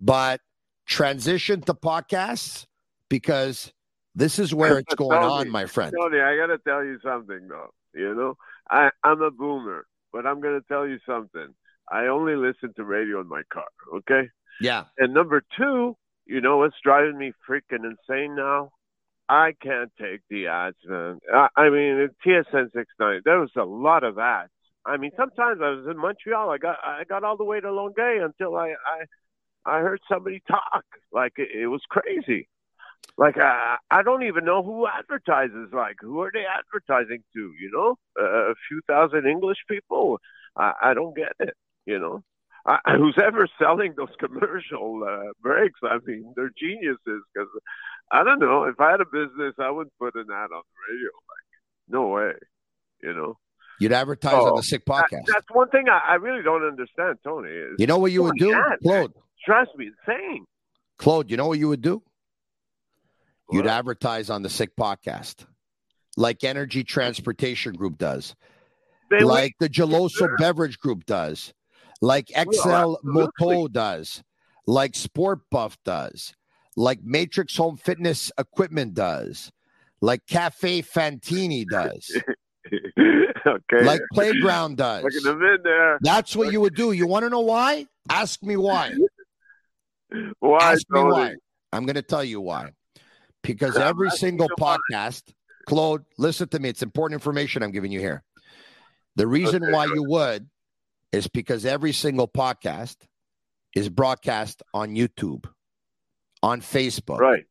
[0.00, 0.40] but
[0.86, 2.66] transition to podcasts
[3.08, 3.72] because
[4.14, 5.94] this is where it's going Tony, on, my friend.
[5.96, 7.72] Tony, I got to tell you something, though.
[7.94, 8.36] You know,
[8.70, 11.54] I, I'm a boomer, but I'm going to tell you something.
[11.90, 13.64] I only listen to radio in my car,
[13.96, 14.28] okay?
[14.60, 14.84] Yeah.
[14.98, 15.96] And number two,
[16.30, 18.70] you know what's driving me freaking insane now?
[19.28, 21.18] I can't take the ads, man.
[21.32, 24.50] I, I mean, TSN 69, there was a lot of ads.
[24.86, 26.50] I mean, sometimes I was in Montreal.
[26.50, 29.04] I got I got all the way to Longueuil until I I,
[29.66, 30.84] I heard somebody talk.
[31.12, 32.48] Like it, it was crazy.
[33.18, 35.68] Like I I don't even know who advertises.
[35.72, 37.52] Like who are they advertising to?
[37.60, 40.18] You know, uh, a few thousand English people.
[40.56, 41.54] I, I don't get it.
[41.86, 42.22] You know,
[42.66, 45.80] I, who's ever selling those commercial uh, breaks?
[45.82, 46.98] I mean, they're geniuses.
[47.34, 47.48] Because
[48.12, 50.92] I don't know if I had a business, I wouldn't put an ad on the
[50.92, 51.10] radio.
[51.28, 52.32] Like no way.
[53.02, 53.38] You know.
[53.80, 55.24] You'd advertise on Oh, the Sick that- Podcast.
[55.26, 57.48] that's one thing I, I really don't understand, Tony.
[57.48, 59.12] Is You know what you would do, Yeah, Claude?
[59.44, 60.44] Trust me, insane.
[60.98, 62.02] Claude, you know what you would do?
[63.50, 65.46] You'd advertise on the Sick Podcast,
[66.16, 68.36] like Energy Transportation Group does,
[69.10, 71.52] They like the Geloso Beverage Group does,
[72.00, 74.22] like XL Moto does,
[74.66, 76.34] like Sport Buff does,
[76.76, 79.50] like Matrix Home Fitness Equipment does,
[80.00, 82.10] like Cafe Fantini does,
[83.46, 83.84] okay.
[83.84, 85.04] like Playground does.
[85.04, 85.98] Look at them in there.
[86.00, 86.92] That's what you would do.
[86.92, 87.86] You want to know why?
[88.08, 88.92] Ask me why.
[90.40, 91.34] Why, Ask me why.
[91.72, 92.70] I'm going to tell you why.
[93.44, 95.22] Because every single podcast,
[95.68, 96.68] Claude, listen to me.
[96.68, 98.24] It's important information I'm giving you here.
[99.14, 100.48] The reason Okay, why you would
[101.12, 102.96] is because every single podcast
[103.74, 105.46] is broadcast on YouTube,
[106.42, 107.44] on Facebook, right.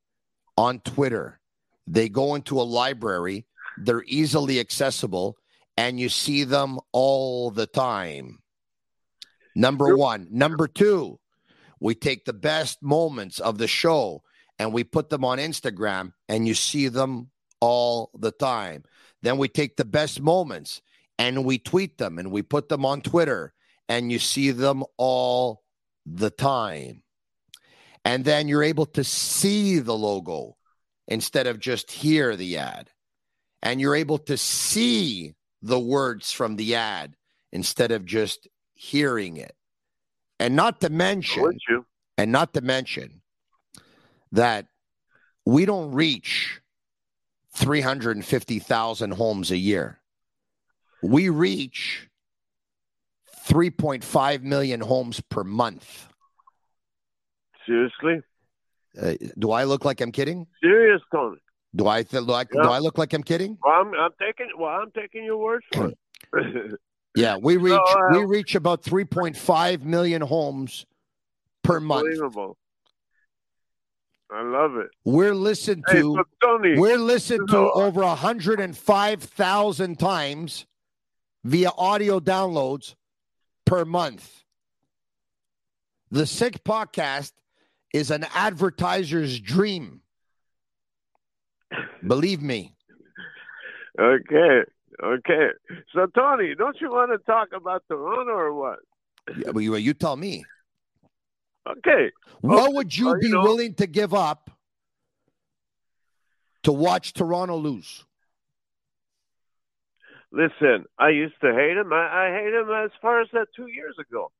[0.57, 1.39] on Twitter.
[1.88, 3.45] They go into a library,
[3.78, 5.38] they're easily accessible,
[5.78, 8.39] and you see them all the time.
[9.55, 10.28] Number one.
[10.32, 11.20] Number two,
[11.80, 14.24] we take the best moments of the show
[14.60, 17.32] and we put them on Instagram, and you see them
[17.62, 18.84] all the time.
[19.22, 20.82] Then we take the best moments
[21.20, 23.54] and we tweet them and we put them on Twitter,
[23.88, 25.62] and you see them all
[26.06, 27.04] the time.
[28.06, 30.56] And then you're able to see the logo
[31.08, 32.90] instead of just hear the ad.
[33.62, 37.16] And you're able to see the words from the ad
[37.52, 39.54] instead of just hearing it.
[40.40, 41.60] And not to mention,
[42.18, 43.22] and not to mention
[44.32, 44.68] that
[45.46, 46.62] we don't reach
[47.56, 49.99] 350,000 homes a year.
[51.02, 52.08] We reach
[53.46, 56.08] 3.5 million homes per month.
[57.66, 58.22] Seriously?
[59.00, 60.48] Uh, do I look like I'm kidding?
[60.62, 61.38] Serious, Tony.
[61.76, 62.64] Do I th- like, Yeah.
[62.64, 63.58] do I look like I'm kidding?
[63.64, 64.48] Well, I'm, I'm taking.
[64.58, 65.98] Well, I'm taking your word for it.
[67.16, 70.86] Yeah, we reach uh, we reach about 3.5 million homes
[71.64, 72.06] per month.
[72.08, 72.56] Unbelievable.
[74.32, 74.90] I love it.
[75.06, 76.78] We're listened Hey, to Tony.
[76.78, 77.72] we're listened to No.
[77.72, 80.66] over 105,000 times
[81.44, 82.95] via audio downloads
[83.66, 84.44] per month.
[86.11, 87.34] The Sick Podcast
[87.94, 90.02] is an advertiser's dream.
[92.06, 92.74] Believe me.
[93.99, 94.61] Okay.
[95.03, 95.48] Okay.
[95.94, 98.80] So, Tony, don't you want to talk about Toronto or what?
[99.38, 100.44] Yeah, well, you, you tell me.
[101.70, 102.11] Okay.
[102.41, 104.49] What would you well, you be know- willing to give up
[106.64, 108.06] to watch Toronto lose?
[110.31, 111.91] Listen, I used to hate him.
[111.91, 114.31] I, I hate him as far as that two years ago.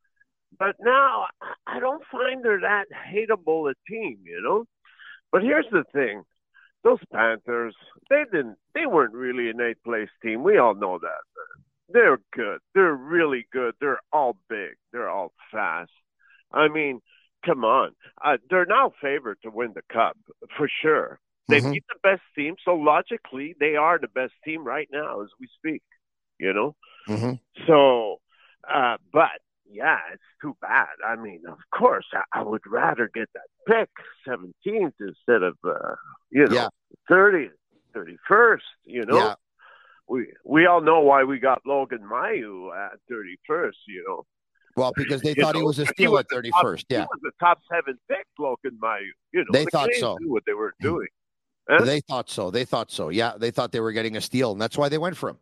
[0.58, 1.26] But now
[1.68, 4.66] I- don't find they're that hateable a team, you know?
[5.32, 6.24] But here's the thing.
[6.84, 7.76] Those Panthers,
[8.10, 10.44] they didn't they weren't really an eighth place team.
[10.44, 11.24] We all know that.
[11.90, 12.60] They're good.
[12.74, 13.74] They're really good.
[13.80, 14.76] They're all big.
[14.92, 15.92] They're all fast.
[16.52, 17.02] I mean,
[17.46, 17.96] come on.
[18.24, 20.18] Uh, they're now favored to win the cup
[20.58, 21.20] for sure.
[21.50, 21.74] They Mhm.
[21.74, 25.48] beat the best team, so logically they are the best team right now as we
[25.48, 25.84] speak.
[26.38, 26.76] You know,
[27.08, 27.34] hmm
[27.68, 28.22] so,
[28.74, 30.88] uh, but yeah, it's too bad.
[31.06, 33.90] I mean, of course, I, I would rather get that pick
[34.26, 35.96] 17th instead of, uh,
[36.32, 36.68] you know, Yeah.
[37.10, 37.52] 30th,
[37.94, 38.64] 31st.
[38.86, 39.36] You know, Yeah.
[40.08, 43.78] we we all know why we got Logan Mailloux at 31st.
[43.88, 44.26] You know,
[44.78, 46.86] Well, because they You thought he was a steal was at the thirty top- first.
[46.88, 49.12] He Yeah, was the top seven pick, Logan Mailloux.
[49.34, 50.18] You know, They the thought so.
[50.22, 51.10] Knew what they were doing.
[51.70, 51.86] Huh?
[51.86, 52.50] they thought so.
[52.50, 53.10] They thought so.
[53.10, 55.38] Yeah, they thought they were getting a steal, and that's why they went for him.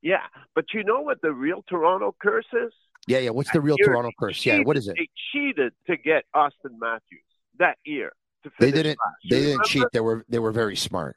[0.00, 0.22] Yeah,
[0.54, 2.72] but you know what the real Toronto curse is?
[3.08, 3.30] Yeah, yeah.
[3.30, 4.46] What's the real Toronto curse?
[4.46, 4.96] Yeah, what is it?
[4.96, 7.20] They cheated to get Auston Matthews
[7.58, 8.12] that year.
[8.44, 8.98] To They didn't.
[9.28, 9.64] They didn't remember?
[9.64, 9.84] cheat.
[9.92, 10.24] They were.
[10.28, 11.16] They were very smart.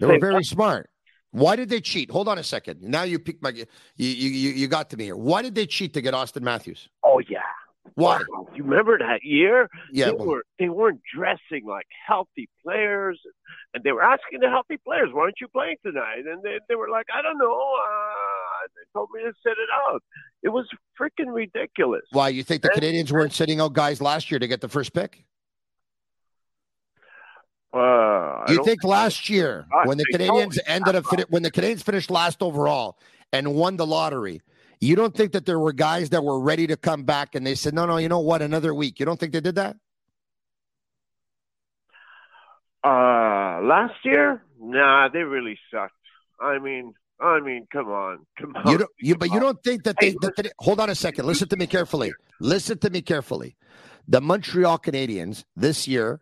[0.00, 0.90] They were very smart.
[1.30, 2.10] Why did they cheat?
[2.10, 2.82] Hold on a second.
[2.82, 3.50] Now you picked my.
[3.50, 3.66] You
[3.96, 5.16] you you, you got to me here.
[5.16, 6.88] Why did they cheat to get Auston Matthews?
[7.02, 7.40] Oh yeah.
[7.96, 8.20] Why?
[8.56, 9.68] You remember that year?
[9.92, 13.20] Yeah, They well- were they weren't dressing like healthy players,
[13.72, 16.74] and they were asking the healthy players, "Why aren't you playing tonight?" And they they
[16.74, 20.02] were like, "I don't know." Uh, they told me to sit it out.
[20.42, 20.66] It was
[21.00, 22.02] freaking ridiculous.
[22.10, 24.92] Why you think the Canadiens weren't sitting out guys last year to get the first
[24.92, 25.24] pick?
[27.72, 32.10] Uh, You don't think last year when the Canadiens ended up when the Canadiens finished
[32.10, 32.98] last overall
[33.32, 34.42] and won the lottery,
[34.84, 37.54] you don't think that there were guys that were ready to come back and they
[37.54, 38.42] said, "No, no, you know what?
[38.42, 39.76] Another week." You don't think they did that?
[42.84, 45.94] Uh, last year, nah, they really sucked.
[46.38, 48.70] I mean, I mean, come on, come on.
[48.70, 51.26] You don't, you, but you don't think that they, that they- hold on a second.
[51.26, 52.12] Listen to me carefully.
[52.40, 53.56] Listen to me carefully.
[54.06, 56.20] The Montreal Canadiens this year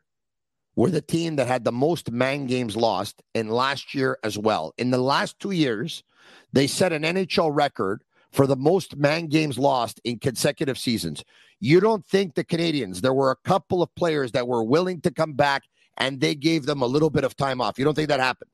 [0.76, 4.72] were the team that had the most man games lost in last year as well.
[4.78, 6.04] In the last two years,
[6.52, 11.22] they set an NHL record for the most man games lost in consecutive seasons.
[11.60, 15.10] You don't think the Canadiens, there were a couple of players that were willing to
[15.10, 15.62] come back
[15.98, 17.78] and they gave them a little bit of time off.
[17.78, 18.50] You don't think that happened?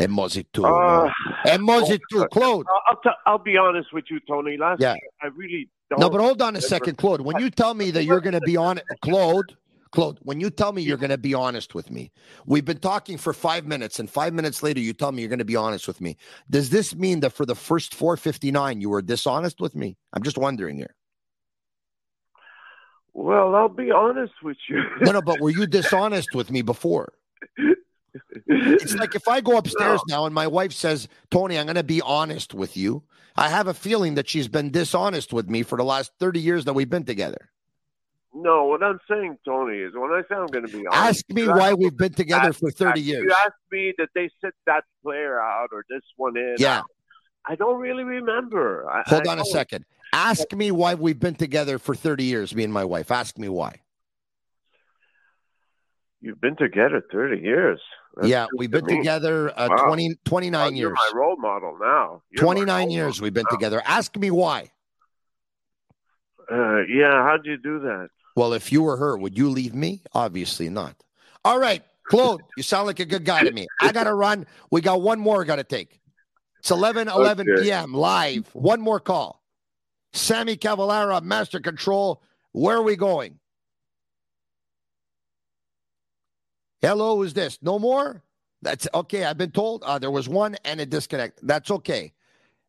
[0.00, 1.06] E Mosi tu, Uh?
[1.46, 2.66] E Mosi tu, Claude.
[2.88, 4.56] I'll, t- I'll be honest with you, Tony.
[4.56, 4.92] Last Yeah.
[4.94, 6.00] year, I really don't.
[6.00, 7.20] No, but hold on a second, Claude.
[7.20, 9.56] When you tell me that you're going to be on Claude,
[9.92, 12.10] Claude, when you tell me you're going to be honest with me,
[12.46, 15.38] we've been talking for five minutes, and five minutes later, you tell me you're going
[15.38, 16.16] to be honest with me.
[16.48, 19.98] Does this mean that for the first 459, you were dishonest with me?
[20.14, 20.94] I'm just wondering here.
[23.12, 24.82] Well, I'll be honest with you.
[25.02, 27.12] No, no, but were you dishonest with me before?
[28.46, 31.82] It's like if I go upstairs now and my wife says, Tony, I'm going to
[31.82, 33.02] be honest with you.
[33.36, 36.64] I have a feeling that she's been dishonest with me for the last 30 years
[36.64, 37.50] that we've been together.
[38.34, 41.24] No, what I'm saying, Tony, is when I say I'm going to be honest.
[41.26, 43.24] Ask me why we've been together ask- for 30 ask- years.
[43.24, 46.54] You asked me that they sit that player out or this one in.
[46.58, 46.82] Yeah.
[47.46, 48.88] I don't really remember.
[48.88, 49.84] I, Hold I on a second.
[50.14, 53.10] Ask me why we've been together for 30 years, me and my wife.
[53.10, 53.80] Ask me why.
[56.20, 57.80] You've been together 30 years.
[58.16, 59.86] That's yeah, we've been together uh, Wow.
[59.86, 60.98] 20, 29 Well, You're years.
[61.12, 62.22] my role model now.
[62.30, 63.82] You're 29 years we've been model together.
[63.84, 64.70] Ask me why.
[66.50, 68.08] Uh, yeah, how'd you do that?
[68.34, 70.02] Well, if you were her, would you leave me?
[70.14, 70.96] Obviously not.
[71.44, 73.66] All right, Claude, you sound like a good guy to me.
[73.80, 74.46] I got to run.
[74.70, 76.00] We got one more got to take.
[76.60, 77.62] It's 11, 11 Okay.
[77.62, 77.92] p.m.
[77.92, 78.48] live.
[78.54, 79.42] One more call.
[80.12, 82.22] Sammy Cavallaro, Master Control.
[82.52, 83.38] Where are we going?
[86.80, 87.58] Hello, who's this?
[87.62, 88.22] No more?
[88.60, 89.24] That's okay.
[89.24, 91.40] I've been told uh, there was one and a disconnect.
[91.42, 92.12] That's okay.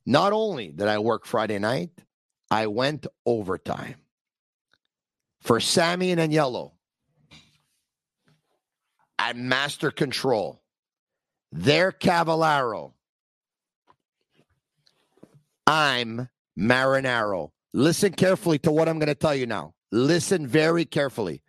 [0.06, 1.91] Not only did I work Friday night,
[2.49, 3.95] I went overtime
[5.43, 6.73] for Sammy and Yellow
[9.19, 10.61] at Master Control.
[11.51, 12.93] They're Cavallaro.
[15.67, 17.51] I'm Marinaro.
[17.73, 19.73] Listen carefully to what I'm going to tell you now.
[19.91, 21.41] Listen very carefully.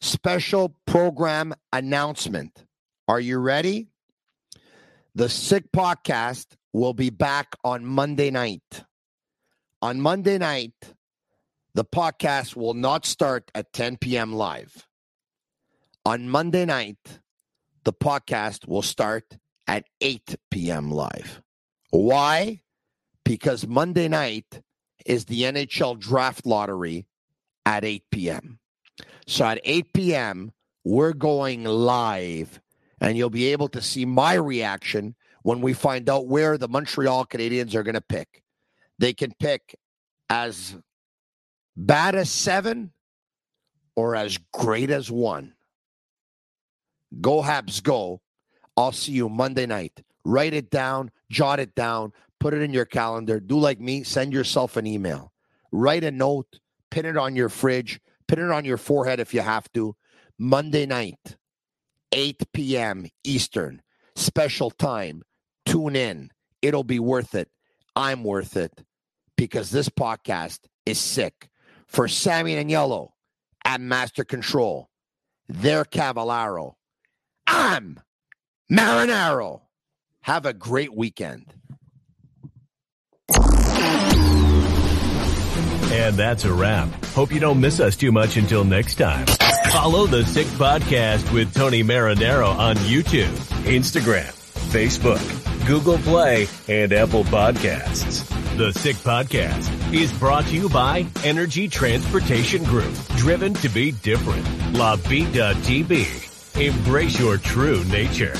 [0.00, 2.64] Special program announcement.
[3.08, 3.88] Are you ready?
[5.14, 8.84] The Sick Podcast will be back on Monday night.
[9.82, 10.74] On Monday night,
[11.78, 14.32] the podcast will not start at 10 p.m.
[14.32, 14.84] live.
[16.04, 17.20] On Monday night,
[17.84, 19.38] the podcast will start
[19.68, 20.90] at 8 p.m.
[20.90, 21.40] live.
[21.90, 22.62] Why?
[23.24, 24.60] Because Monday night
[25.06, 27.06] is the NHL draft lottery
[27.64, 28.58] at 8 p.m.
[29.28, 30.50] So at 8 p.m.,
[30.82, 32.60] we're going live,
[33.00, 35.14] and you'll be able to see my reaction
[35.44, 38.42] when we find out where the Montreal Canadiens are going to pick.
[38.98, 39.76] They can pick
[40.28, 40.76] as
[41.78, 42.92] bad as seven
[43.94, 45.54] or as great as one.
[47.20, 48.20] Go Habs, go.
[48.76, 50.02] I'll see you Monday night.
[50.24, 53.40] Write it down, jot it down, put it in your calendar.
[53.40, 55.32] Do like me, send yourself an email.
[55.70, 56.58] write a note,
[56.90, 59.94] pin it on your fridge, pin it on your forehead if you have to.
[60.38, 61.36] Monday night,
[62.12, 63.06] 8 p.m.
[63.24, 63.82] Eastern,
[64.16, 65.22] special time.
[65.66, 66.30] Tune in.
[66.62, 67.48] It'll be worth it.
[67.94, 68.82] I'm worth it
[69.36, 71.48] because this podcast is sick.
[71.88, 73.14] For Sammy and Yellow
[73.64, 74.88] at Master Control,
[75.48, 76.74] they're Cavallaro.
[77.46, 77.98] I'm
[78.70, 79.62] Marinaro.
[80.22, 81.54] Have a great weekend.
[85.90, 86.88] And that's a wrap.
[87.06, 89.26] Hope you don't miss us too much until next time.
[89.72, 93.34] Follow the Sick Podcast with Tony Marinaro on YouTube,
[93.64, 94.30] Instagram,
[94.70, 98.37] Facebook, Google Play, and Apple Podcasts.
[98.58, 104.44] The Sick Podcast is brought to you by Energy Transportation Group, driven to be different.
[104.74, 106.08] La Bitt à Tibi.
[106.60, 108.34] Embrace your true nature.